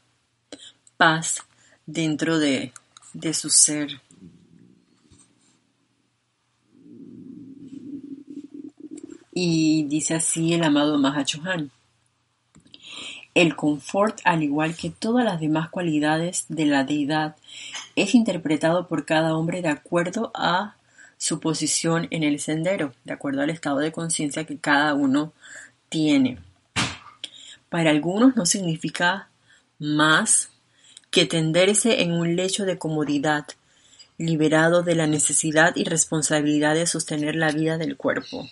paz 0.97 1.45
dentro 1.87 2.41
de, 2.41 2.73
de 3.15 3.33
su 3.33 3.51
ser. 3.51 4.03
Y 9.33 9.85
dice 9.85 10.15
así 10.17 10.53
el 10.53 10.65
amado 10.65 10.99
Mahachohan. 10.99 11.71
El 13.35 13.55
confort, 13.55 14.19
al 14.25 14.43
igual 14.43 14.77
que 14.77 14.91
todas 14.91 15.25
las 15.25 15.41
demás 15.41 15.71
cualidades 15.71 16.45
de 16.49 16.67
la 16.67 16.83
deidad, 16.83 17.37
es 17.95 18.17
interpretado 18.17 18.89
por 18.89 19.07
cada 19.07 19.37
hombre 19.37 19.63
de 19.63 19.69
acuerdo 19.69 20.33
a 20.35 20.75
su 21.17 21.39
posición 21.39 22.09
en 22.11 22.25
el 22.25 22.41
sendero, 22.41 22.93
de 23.05 23.13
acuerdo 23.13 23.43
al 23.43 23.51
estado 23.51 23.79
de 23.79 23.93
conciencia 23.93 24.45
que 24.45 24.59
cada 24.59 24.95
uno 24.95 25.33
tiene 25.89 26.39
para 27.73 27.89
algunos 27.89 28.37
no 28.37 28.45
significa 28.45 29.31
más 29.79 30.51
que 31.11 31.25
tenderse 31.25 32.03
en 32.03 32.13
un 32.13 32.37
lecho 32.37 32.67
de 32.67 32.77
comodidad 32.77 33.47
liberado 34.19 34.83
de 34.83 34.95
la 34.95 35.07
necesidad 35.07 35.75
y 35.75 35.85
responsabilidad 35.85 36.75
de 36.75 36.87
sostener 36.87 37.35
la 37.35 37.51
vida 37.51 37.79
del 37.79 37.97
cuerpo. 37.97 38.47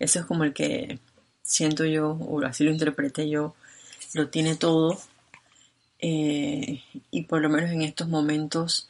Eso 0.00 0.18
es 0.18 0.26
como 0.26 0.42
el 0.42 0.52
que 0.52 0.98
siento 1.40 1.84
yo, 1.84 2.18
o 2.20 2.44
así 2.44 2.64
lo 2.64 2.72
interpreté 2.72 3.30
yo, 3.30 3.54
lo 4.12 4.28
tiene 4.28 4.56
todo. 4.56 5.00
Eh, 6.00 6.82
y 7.12 7.22
por 7.22 7.42
lo 7.42 7.50
menos 7.50 7.70
en 7.70 7.82
estos 7.82 8.08
momentos 8.08 8.88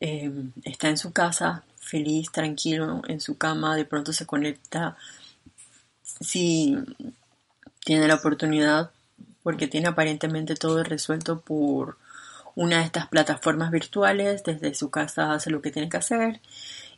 eh, 0.00 0.32
está 0.64 0.88
en 0.88 0.96
su 0.96 1.12
casa, 1.12 1.62
feliz, 1.76 2.32
tranquilo, 2.32 3.02
en 3.06 3.20
su 3.20 3.36
cama, 3.36 3.76
de 3.76 3.84
pronto 3.84 4.14
se 4.14 4.24
conecta, 4.24 4.96
si 6.02 6.78
tiene 7.84 8.08
la 8.08 8.14
oportunidad, 8.14 8.93
porque 9.44 9.68
tiene 9.68 9.88
aparentemente 9.88 10.56
todo 10.56 10.82
resuelto 10.82 11.40
por 11.40 11.98
una 12.56 12.78
de 12.78 12.84
estas 12.84 13.06
plataformas 13.06 13.70
virtuales, 13.70 14.42
desde 14.42 14.74
su 14.74 14.90
casa 14.90 15.32
hace 15.32 15.50
lo 15.50 15.62
que 15.62 15.70
tiene 15.70 15.88
que 15.88 15.98
hacer 15.98 16.40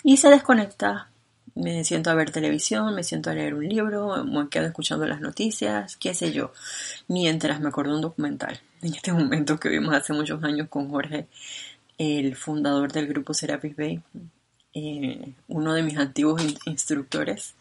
y 0.03 0.16
se 0.16 0.30
desconecta. 0.30 1.11
Me 1.55 1.84
siento 1.84 2.11
a 2.11 2.14
ver 2.14 2.30
televisión, 2.30 2.94
me 2.94 3.03
siento 3.03 3.30
a 3.30 3.34
leer 3.34 3.55
un 3.55 3.66
libro, 3.66 4.24
me 4.24 4.49
quedo 4.49 4.66
escuchando 4.66 5.07
las 5.07 5.20
noticias, 5.20 5.97
qué 5.97 6.14
sé 6.14 6.32
yo, 6.32 6.53
mientras 7.09 7.61
me 7.61 7.68
acuerdo 7.68 7.94
un 7.94 8.03
documental. 8.03 8.61
En 8.82 8.94
este 8.94 9.12
momento 9.12 9.59
que 9.59 9.70
vimos 9.70 9.94
hace 9.94 10.12
muchos 10.12 10.42
años 10.44 10.68
con 10.68 10.90
Jorge, 10.90 11.26
el 11.99 12.36
fundador 12.36 12.92
del 12.92 13.09
grupo 13.09 13.32
Serapis 13.32 13.74
Bay, 13.74 14.03
eh, 14.74 15.32
uno 15.49 15.72
de 15.72 15.82
mis 15.82 15.97
antiguos 15.97 16.42
instructores, 16.66 17.55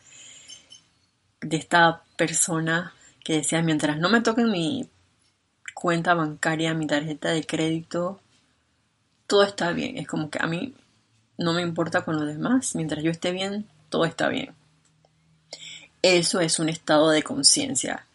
de 1.39 1.57
esta 1.57 2.03
persona 2.17 2.93
que 3.25 3.37
decía, 3.37 3.63
mientras 3.63 3.97
no 3.97 4.07
me 4.07 4.21
toquen 4.21 4.51
mi 4.51 4.87
cuenta 5.73 6.13
bancaria, 6.13 6.75
mi 6.75 6.85
tarjeta 6.85 7.31
de 7.31 7.43
crédito, 7.43 8.21
todo 9.25 9.43
está 9.43 9.71
bien. 9.71 9.97
Es 9.97 10.07
como 10.07 10.29
que 10.29 10.37
a 10.39 10.45
mí 10.45 10.75
no 11.39 11.51
me 11.51 11.63
importa 11.63 12.05
con 12.05 12.17
los 12.17 12.27
demás, 12.27 12.75
mientras 12.75 13.03
yo 13.03 13.09
esté 13.09 13.31
bien, 13.31 13.67
todo 13.89 14.05
está 14.05 14.29
bien. 14.29 14.53
Eso 16.03 16.39
es 16.39 16.59
un 16.59 16.69
estado 16.69 17.09
de 17.09 17.23
conciencia 17.23 18.05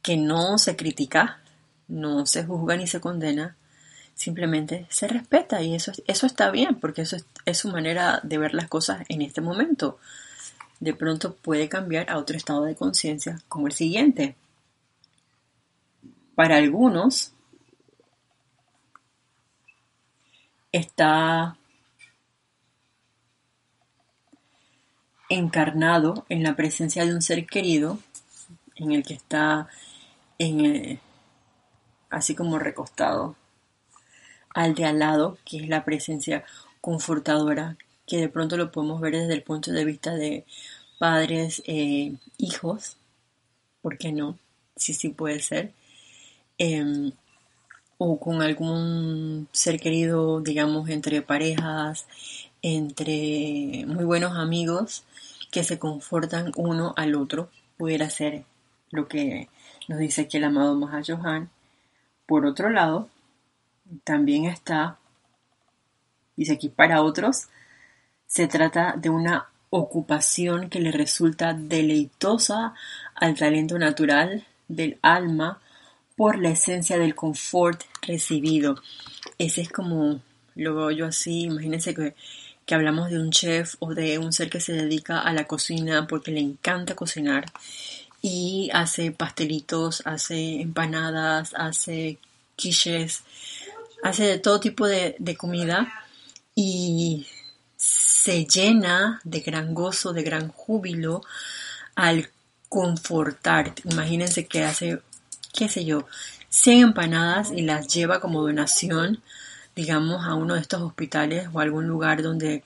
que 0.00 0.16
no 0.16 0.56
se 0.56 0.76
critica, 0.76 1.40
no 1.86 2.24
se 2.24 2.42
juzga 2.44 2.76
ni 2.76 2.86
se 2.86 3.02
condena, 3.02 3.54
simplemente 4.14 4.86
se 4.88 5.08
respeta 5.08 5.60
y 5.60 5.74
eso, 5.74 5.92
eso 6.06 6.26
está 6.26 6.50
bien 6.50 6.80
porque 6.80 7.02
eso 7.02 7.18
es 7.44 7.58
su 7.58 7.68
manera 7.68 8.20
de 8.22 8.38
ver 8.38 8.54
las 8.54 8.68
cosas 8.68 9.04
en 9.10 9.20
este 9.20 9.42
momento. 9.42 9.98
De 10.80 10.94
pronto 10.94 11.34
puede 11.34 11.68
cambiar 11.68 12.08
a 12.10 12.18
otro 12.18 12.36
estado 12.36 12.64
de 12.64 12.76
conciencia 12.76 13.38
como 13.48 13.66
el 13.66 13.72
siguiente. 13.72 14.36
Para 16.34 16.56
algunos 16.56 17.32
está 20.72 21.56
encarnado 25.28 26.24
en 26.28 26.42
la 26.42 26.56
presencia 26.56 27.04
de 27.04 27.14
un 27.14 27.22
ser 27.22 27.46
querido, 27.46 27.98
en 28.76 28.92
el 28.92 29.02
que 29.02 29.14
está 29.14 29.68
en 30.38 31.00
así 32.10 32.34
como 32.34 32.58
recostado 32.58 33.36
al 34.54 34.74
de 34.74 34.86
al 34.86 34.98
lado, 34.98 35.38
que 35.44 35.58
es 35.58 35.68
la 35.68 35.84
presencia 35.84 36.44
confortadora, 36.80 37.76
que 38.08 38.16
de 38.16 38.28
pronto 38.28 38.56
lo 38.56 38.72
podemos 38.72 39.00
ver 39.00 39.12
desde 39.14 39.34
el 39.34 39.42
punto 39.42 39.70
de 39.70 39.84
vista 39.84 40.14
de 40.14 40.46
padres, 40.98 41.62
e 41.66 42.14
hijos, 42.38 42.96
¿por 43.82 43.98
qué 43.98 44.12
no? 44.12 44.38
Sí, 44.76 44.94
sí 44.94 45.10
puede 45.10 45.40
ser. 45.40 45.72
Em, 46.56 47.12
o 47.98 48.18
con 48.18 48.42
algún 48.42 49.48
ser 49.52 49.78
querido, 49.80 50.40
digamos, 50.40 50.88
entre 50.88 51.22
parejas, 51.22 52.06
entre 52.62 53.84
muy 53.86 54.04
buenos 54.04 54.36
amigos 54.36 55.04
que 55.50 55.64
se 55.64 55.78
confortan 55.78 56.52
uno 56.56 56.94
al 56.96 57.14
otro, 57.14 57.50
pudiera 57.76 58.08
ser 58.10 58.44
lo 58.90 59.08
que 59.08 59.48
nos 59.88 59.98
dice 59.98 60.22
aquí 60.22 60.38
el 60.38 60.44
amado 60.44 60.74
Mahayohan. 60.74 61.50
Por 62.26 62.46
otro 62.46 62.70
lado, 62.70 63.08
también 64.04 64.46
está, 64.46 64.98
dice 66.36 66.54
aquí, 66.54 66.68
para 66.68 67.02
otros, 67.02 67.48
se 68.28 68.46
trata 68.46 68.94
de 68.96 69.10
una 69.10 69.48
ocupación 69.70 70.70
que 70.70 70.80
le 70.80 70.92
resulta 70.92 71.54
deleitosa 71.54 72.74
al 73.14 73.34
talento 73.34 73.78
natural 73.78 74.46
del 74.68 74.98
alma 75.02 75.60
por 76.16 76.38
la 76.38 76.50
esencia 76.50 76.98
del 76.98 77.14
confort 77.14 77.82
recibido. 78.02 78.76
Ese 79.38 79.62
es 79.62 79.70
como, 79.70 80.20
lo 80.54 80.74
veo 80.74 80.90
yo 80.90 81.06
así, 81.06 81.42
imagínense 81.42 81.94
que, 81.94 82.14
que 82.66 82.74
hablamos 82.74 83.10
de 83.10 83.18
un 83.18 83.30
chef 83.30 83.74
o 83.78 83.94
de 83.94 84.18
un 84.18 84.32
ser 84.32 84.50
que 84.50 84.60
se 84.60 84.72
dedica 84.72 85.20
a 85.20 85.32
la 85.32 85.46
cocina 85.46 86.06
porque 86.06 86.30
le 86.30 86.40
encanta 86.40 86.94
cocinar 86.94 87.46
y 88.20 88.68
hace 88.74 89.10
pastelitos, 89.10 90.02
hace 90.04 90.60
empanadas, 90.60 91.54
hace 91.54 92.18
quiches, 92.56 93.22
hace 94.02 94.24
de 94.24 94.38
todo 94.38 94.60
tipo 94.60 94.86
de, 94.86 95.16
de 95.18 95.36
comida 95.36 95.92
y 96.54 97.26
se 98.28 98.44
llena 98.44 99.22
de 99.24 99.40
gran 99.40 99.72
gozo, 99.72 100.12
de 100.12 100.22
gran 100.22 100.48
júbilo 100.48 101.22
al 101.94 102.28
confortar. 102.68 103.72
Imagínense 103.84 104.46
que 104.46 104.64
hace 104.64 105.00
qué 105.54 105.66
sé 105.70 105.86
yo, 105.86 106.06
100 106.50 106.88
empanadas 106.88 107.50
y 107.50 107.62
las 107.62 107.88
lleva 107.88 108.20
como 108.20 108.42
donación, 108.42 109.22
digamos, 109.74 110.26
a 110.26 110.34
uno 110.34 110.56
de 110.56 110.60
estos 110.60 110.82
hospitales 110.82 111.48
o 111.54 111.60
algún 111.60 111.86
lugar 111.86 112.22
donde 112.22 112.64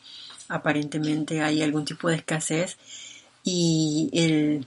aparentemente 0.48 1.42
hay 1.42 1.62
algún 1.62 1.84
tipo 1.84 2.08
de 2.08 2.16
escasez 2.16 2.76
y 3.44 4.10
el 4.14 4.66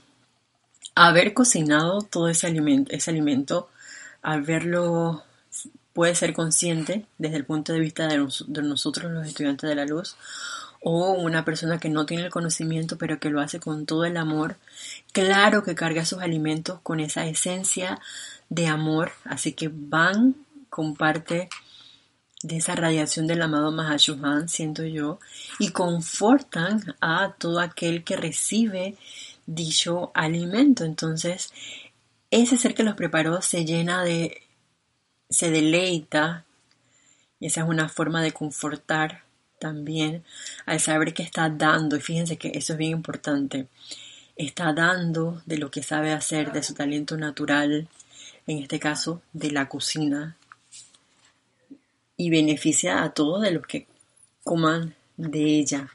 haber 0.94 1.34
cocinado 1.34 2.00
todo 2.00 2.30
ese 2.30 2.46
alimento, 2.46 2.90
ese 2.90 3.10
alimento, 3.10 3.68
haberlo 4.22 5.24
puede 5.92 6.14
ser 6.14 6.32
consciente 6.32 7.04
desde 7.18 7.36
el 7.36 7.44
punto 7.44 7.74
de 7.74 7.80
vista 7.80 8.08
de, 8.08 8.16
nosotros 8.62 9.12
los 9.12 9.26
estudiantes 9.26 9.68
de 9.68 9.76
la 9.76 9.84
luz 9.84 10.16
o 10.88 11.10
una 11.14 11.44
persona 11.44 11.80
que 11.80 11.88
no 11.88 12.06
tiene 12.06 12.22
el 12.22 12.30
conocimiento 12.30 12.96
pero 12.96 13.18
que 13.18 13.28
lo 13.28 13.40
hace 13.40 13.58
con 13.58 13.86
todo 13.86 14.04
el 14.04 14.16
amor, 14.16 14.56
claro 15.10 15.64
que 15.64 15.74
carga 15.74 16.04
sus 16.04 16.20
alimentos 16.20 16.78
con 16.84 17.00
esa 17.00 17.26
esencia 17.26 17.98
de 18.50 18.68
amor, 18.68 19.10
así 19.24 19.52
que 19.52 19.68
van 19.68 20.36
con 20.70 20.94
parte 20.94 21.48
de 22.44 22.58
esa 22.58 22.76
radiación 22.76 23.26
del 23.26 23.42
amado 23.42 23.72
Mahashohan, 23.72 24.48
siento 24.48 24.84
yo, 24.84 25.18
y 25.58 25.70
confortan 25.70 26.94
a 27.00 27.32
todo 27.36 27.58
aquel 27.58 28.04
que 28.04 28.16
recibe 28.16 28.94
dicho 29.44 30.12
alimento. 30.14 30.84
Entonces, 30.84 31.52
ese 32.30 32.56
ser 32.56 32.76
que 32.76 32.84
los 32.84 32.94
preparó 32.94 33.42
se 33.42 33.64
llena 33.64 34.04
de, 34.04 34.40
se 35.30 35.50
deleita, 35.50 36.44
y 37.40 37.46
esa 37.46 37.62
es 37.62 37.68
una 37.68 37.88
forma 37.88 38.22
de 38.22 38.30
confortar 38.30 39.25
también 39.58 40.24
al 40.64 40.80
saber 40.80 41.14
que 41.14 41.22
está 41.22 41.48
dando, 41.48 41.96
y 41.96 42.00
fíjense 42.00 42.36
que 42.36 42.52
eso 42.54 42.72
es 42.72 42.78
bien 42.78 42.92
importante, 42.92 43.68
está 44.36 44.72
dando 44.72 45.42
de 45.46 45.58
lo 45.58 45.70
que 45.70 45.82
sabe 45.82 46.12
hacer, 46.12 46.52
de 46.52 46.62
su 46.62 46.74
talento 46.74 47.16
natural, 47.16 47.88
en 48.46 48.58
este 48.58 48.78
caso 48.78 49.22
de 49.32 49.50
la 49.50 49.68
cocina, 49.68 50.36
y 52.16 52.30
beneficia 52.30 53.02
a 53.02 53.12
todos 53.12 53.42
de 53.42 53.50
los 53.50 53.66
que 53.66 53.86
coman 54.42 54.94
de 55.16 55.58
ella. 55.58 55.90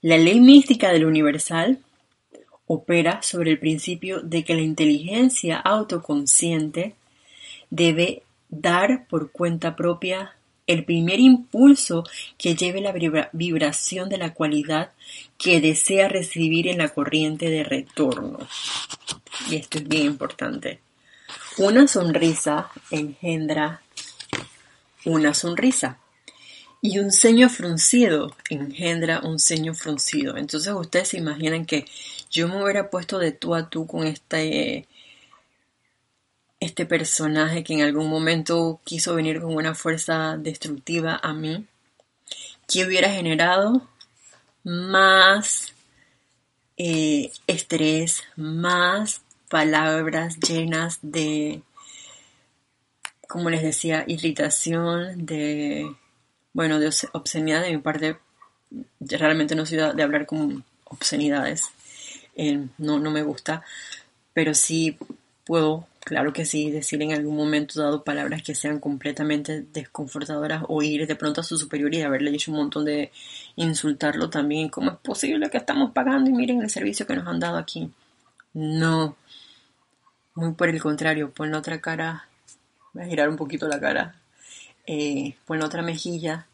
La 0.00 0.16
ley 0.16 0.40
mística 0.40 0.90
del 0.90 1.04
universal 1.04 1.78
opera 2.66 3.22
sobre 3.22 3.50
el 3.50 3.58
principio 3.58 4.20
de 4.20 4.44
que 4.44 4.54
la 4.54 4.62
inteligencia 4.62 5.58
autoconsciente 5.58 6.94
debe 7.70 8.22
dar 8.48 9.06
por 9.06 9.30
cuenta 9.32 9.76
propia 9.76 10.34
el 10.66 10.84
primer 10.84 11.20
impulso 11.20 12.04
que 12.38 12.54
lleve 12.54 12.80
la 12.80 12.92
vibración 13.32 14.08
de 14.08 14.18
la 14.18 14.32
cualidad 14.34 14.92
que 15.38 15.60
desea 15.60 16.08
recibir 16.08 16.68
en 16.68 16.78
la 16.78 16.88
corriente 16.88 17.50
de 17.50 17.64
retorno. 17.64 18.38
Y 19.50 19.56
esto 19.56 19.78
es 19.78 19.88
bien 19.88 20.06
importante. 20.06 20.80
Una 21.58 21.86
sonrisa 21.88 22.70
engendra 22.90 23.82
una 25.04 25.34
sonrisa. 25.34 25.98
Y 26.80 26.98
un 26.98 27.12
ceño 27.12 27.48
fruncido 27.48 28.34
engendra 28.50 29.20
un 29.20 29.38
ceño 29.38 29.72
fruncido. 29.72 30.36
Entonces 30.36 30.72
ustedes 30.72 31.08
se 31.08 31.18
imaginan 31.18 31.64
que 31.64 31.86
yo 32.30 32.48
me 32.48 32.62
hubiera 32.62 32.90
puesto 32.90 33.18
de 33.18 33.30
tú 33.30 33.54
a 33.54 33.68
tú 33.68 33.86
con 33.86 34.06
este 34.06 34.88
este 36.62 36.86
personaje 36.86 37.64
que 37.64 37.74
en 37.74 37.82
algún 37.82 38.08
momento 38.08 38.80
quiso 38.84 39.16
venir 39.16 39.40
con 39.40 39.54
una 39.56 39.74
fuerza 39.74 40.36
destructiva 40.38 41.18
a 41.20 41.32
mí, 41.32 41.66
que 42.68 42.86
hubiera 42.86 43.10
generado 43.10 43.88
más 44.62 45.74
eh, 46.76 47.32
estrés, 47.48 48.22
más 48.36 49.22
palabras 49.50 50.38
llenas 50.38 51.00
de, 51.02 51.62
como 53.28 53.50
les 53.50 53.62
decía, 53.62 54.04
irritación, 54.06 55.26
de 55.26 55.92
Bueno, 56.52 56.78
de 56.78 56.92
obscenidad 57.12 57.62
de 57.62 57.72
mi 57.72 57.78
parte, 57.78 58.18
realmente 59.00 59.56
no 59.56 59.66
soy 59.66 59.78
de 59.78 60.02
hablar 60.02 60.26
con 60.26 60.64
obscenidades. 60.84 61.70
Eh, 62.36 62.68
no, 62.78 63.00
no 63.00 63.10
me 63.10 63.22
gusta, 63.24 63.64
pero 64.32 64.54
sí 64.54 64.96
puedo, 65.44 65.88
claro 66.04 66.32
que 66.32 66.44
sí, 66.44 66.70
decir 66.70 67.02
en 67.02 67.12
algún 67.12 67.36
momento 67.36 67.80
dado 67.80 68.04
palabras 68.04 68.42
que 68.42 68.54
sean 68.54 68.80
completamente 68.80 69.62
desconfortadoras 69.62 70.64
o 70.68 70.82
ir 70.82 71.06
de 71.06 71.16
pronto 71.16 71.40
a 71.40 71.44
su 71.44 71.56
superior 71.58 71.94
y 71.94 72.02
haberle 72.02 72.30
dicho 72.30 72.50
un 72.50 72.58
montón 72.58 72.84
de 72.84 73.10
insultarlo 73.56 74.30
también. 74.30 74.68
¿Cómo 74.68 74.90
es 74.92 74.96
posible 74.98 75.50
que 75.50 75.58
estamos 75.58 75.92
pagando 75.92 76.30
y 76.30 76.32
miren 76.32 76.62
el 76.62 76.70
servicio 76.70 77.06
que 77.06 77.16
nos 77.16 77.26
han 77.26 77.40
dado 77.40 77.56
aquí? 77.58 77.90
No, 78.54 79.16
muy 80.34 80.52
por 80.52 80.68
el 80.68 80.80
contrario, 80.80 81.30
pon 81.30 81.50
la 81.50 81.58
otra 81.58 81.80
cara, 81.80 82.28
voy 82.92 83.04
a 83.04 83.06
girar 83.06 83.28
un 83.28 83.36
poquito 83.36 83.68
la 83.68 83.80
cara, 83.80 84.14
eh, 84.86 85.36
pon 85.46 85.58
la 85.58 85.66
otra 85.66 85.82
mejilla 85.82 86.46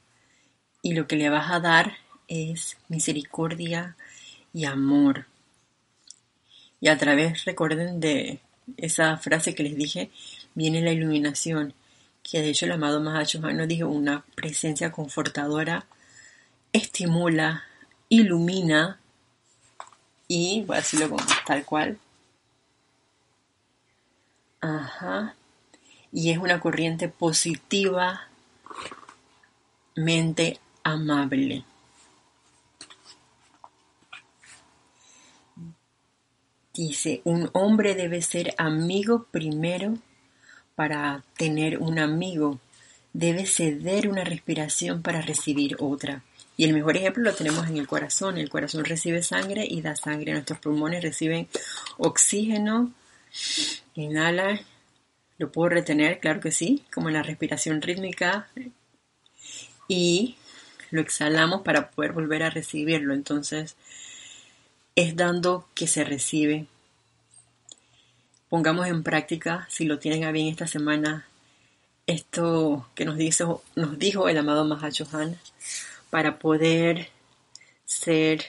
y 0.82 0.94
lo 0.94 1.06
que 1.06 1.16
le 1.16 1.28
vas 1.28 1.50
a 1.50 1.60
dar 1.60 1.96
es 2.28 2.76
misericordia 2.88 3.96
y 4.52 4.64
amor. 4.64 5.26
Y 6.80 6.88
a 6.88 6.98
través, 6.98 7.44
recuerden 7.44 8.00
de 8.00 8.40
esa 8.76 9.16
frase 9.16 9.54
que 9.54 9.62
les 9.62 9.76
dije, 9.76 10.10
viene 10.54 10.82
la 10.82 10.92
iluminación, 10.92 11.74
que 12.22 12.40
de 12.40 12.50
hecho 12.50 12.66
el 12.66 12.72
amado 12.72 13.00
Mahacho 13.00 13.40
nos 13.40 13.68
dijo, 13.68 13.88
una 13.88 14.24
presencia 14.34 14.92
confortadora 14.92 15.86
estimula, 16.72 17.64
ilumina 18.08 19.00
y, 20.26 20.64
voy 20.66 20.76
a 20.76 20.80
decirlo 20.80 21.16
tal 21.46 21.64
cual, 21.64 21.98
Ajá. 24.60 25.34
Y 26.12 26.30
es 26.30 26.38
una 26.38 26.60
corriente 26.60 27.08
positivamente 27.08 28.20
amable. 30.82 31.64
Dice, 36.78 37.22
un 37.24 37.50
hombre 37.54 37.96
debe 37.96 38.22
ser 38.22 38.54
amigo 38.56 39.26
primero 39.32 39.98
para 40.76 41.24
tener 41.36 41.78
un 41.78 41.98
amigo. 41.98 42.60
Debe 43.12 43.46
ceder 43.46 44.08
una 44.08 44.22
respiración 44.22 45.02
para 45.02 45.20
recibir 45.20 45.74
otra. 45.80 46.22
Y 46.56 46.66
el 46.66 46.74
mejor 46.74 46.96
ejemplo 46.96 47.24
lo 47.24 47.34
tenemos 47.34 47.66
en 47.66 47.78
el 47.78 47.88
corazón. 47.88 48.38
El 48.38 48.48
corazón 48.48 48.84
recibe 48.84 49.24
sangre 49.24 49.66
y 49.68 49.82
da 49.82 49.96
sangre. 49.96 50.30
Nuestros 50.30 50.60
pulmones 50.60 51.02
reciben 51.02 51.48
oxígeno 51.96 52.92
Inhala, 53.96 54.60
lo 55.38 55.50
puedo 55.50 55.70
retener, 55.70 56.20
claro 56.20 56.38
que 56.38 56.52
sí, 56.52 56.84
como 56.94 57.08
en 57.08 57.14
la 57.14 57.24
respiración 57.24 57.82
rítmica. 57.82 58.48
Y 59.88 60.36
lo 60.92 61.00
exhalamos 61.00 61.62
para 61.62 61.90
poder 61.90 62.12
volver 62.12 62.44
a 62.44 62.50
recibirlo. 62.50 63.14
Entonces, 63.14 63.74
es 64.98 65.14
dando 65.14 65.68
que 65.76 65.86
se 65.86 66.02
recibe. 66.02 66.66
Pongamos 68.48 68.88
en 68.88 69.04
práctica, 69.04 69.64
si 69.70 69.84
lo 69.84 70.00
tienen 70.00 70.24
a 70.24 70.32
bien 70.32 70.48
esta 70.48 70.66
semana, 70.66 71.28
esto 72.08 72.88
que 72.96 73.04
nos, 73.04 73.16
dijo, 73.16 73.62
nos 73.76 73.96
dijo 73.96 74.28
el 74.28 74.36
amado 74.36 74.64
Mahachohan, 74.64 75.38
para 76.10 76.40
poder 76.40 77.10
ser 77.84 78.42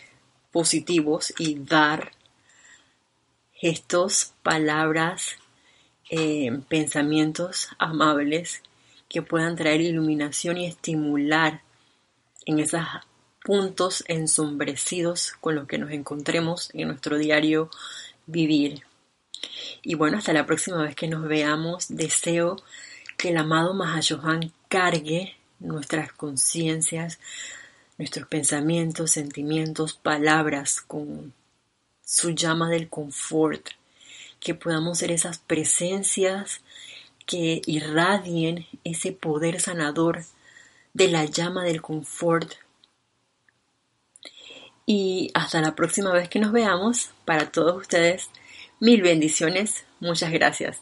positivos 0.51 1.35
y 1.37 1.59
dar 1.59 2.13
gestos, 3.53 4.33
palabras, 4.41 5.35
eh, 6.09 6.61
pensamientos 6.67 7.69
amables 7.77 8.63
que 9.07 9.21
puedan 9.21 9.55
traer 9.55 9.81
iluminación 9.81 10.57
y 10.57 10.65
estimular 10.65 11.61
en 12.47 12.57
esos 12.57 12.81
puntos 13.49 14.03
ensombrecidos 14.07 15.33
con 15.41 15.55
los 15.55 15.67
que 15.67 15.79
nos 15.79 15.89
encontremos 15.89 16.69
en 16.75 16.87
nuestro 16.87 17.17
diario 17.17 17.71
vivir. 18.27 18.83
Y 19.81 19.95
bueno, 19.95 20.19
hasta 20.19 20.33
la 20.33 20.45
próxima 20.45 20.83
vez 20.83 20.95
que 20.95 21.07
nos 21.07 21.27
veamos, 21.27 21.87
deseo 21.89 22.57
que 23.17 23.29
el 23.29 23.37
amado 23.37 23.73
Mahashohan 23.73 24.53
cargue 24.67 25.35
nuestras 25.57 26.13
conciencias, 26.13 27.17
nuestros 27.97 28.27
pensamientos, 28.27 29.09
sentimientos, 29.09 29.93
palabras 29.93 30.81
con 30.81 31.33
su 32.05 32.29
llama 32.29 32.69
del 32.69 32.87
confort, 32.87 33.69
que 34.39 34.53
podamos 34.53 34.99
ser 34.99 35.11
esas 35.11 35.39
presencias 35.39 36.61
que 37.25 37.63
irradien 37.65 38.67
ese 38.83 39.11
poder 39.11 39.59
sanador 39.59 40.23
de 40.93 41.07
la 41.07 41.25
llama 41.25 41.63
del 41.63 41.81
confort. 41.81 42.53
Y 44.91 45.29
hasta 45.35 45.61
la 45.61 45.75
próxima 45.75 46.11
vez 46.11 46.29
que 46.29 46.39
nos 46.39 46.51
veamos, 46.51 47.11
para 47.23 47.51
todos 47.51 47.79
ustedes, 47.79 48.31
mil 48.79 49.03
bendiciones, 49.03 49.85
muchas 49.99 50.31
gracias. 50.31 50.81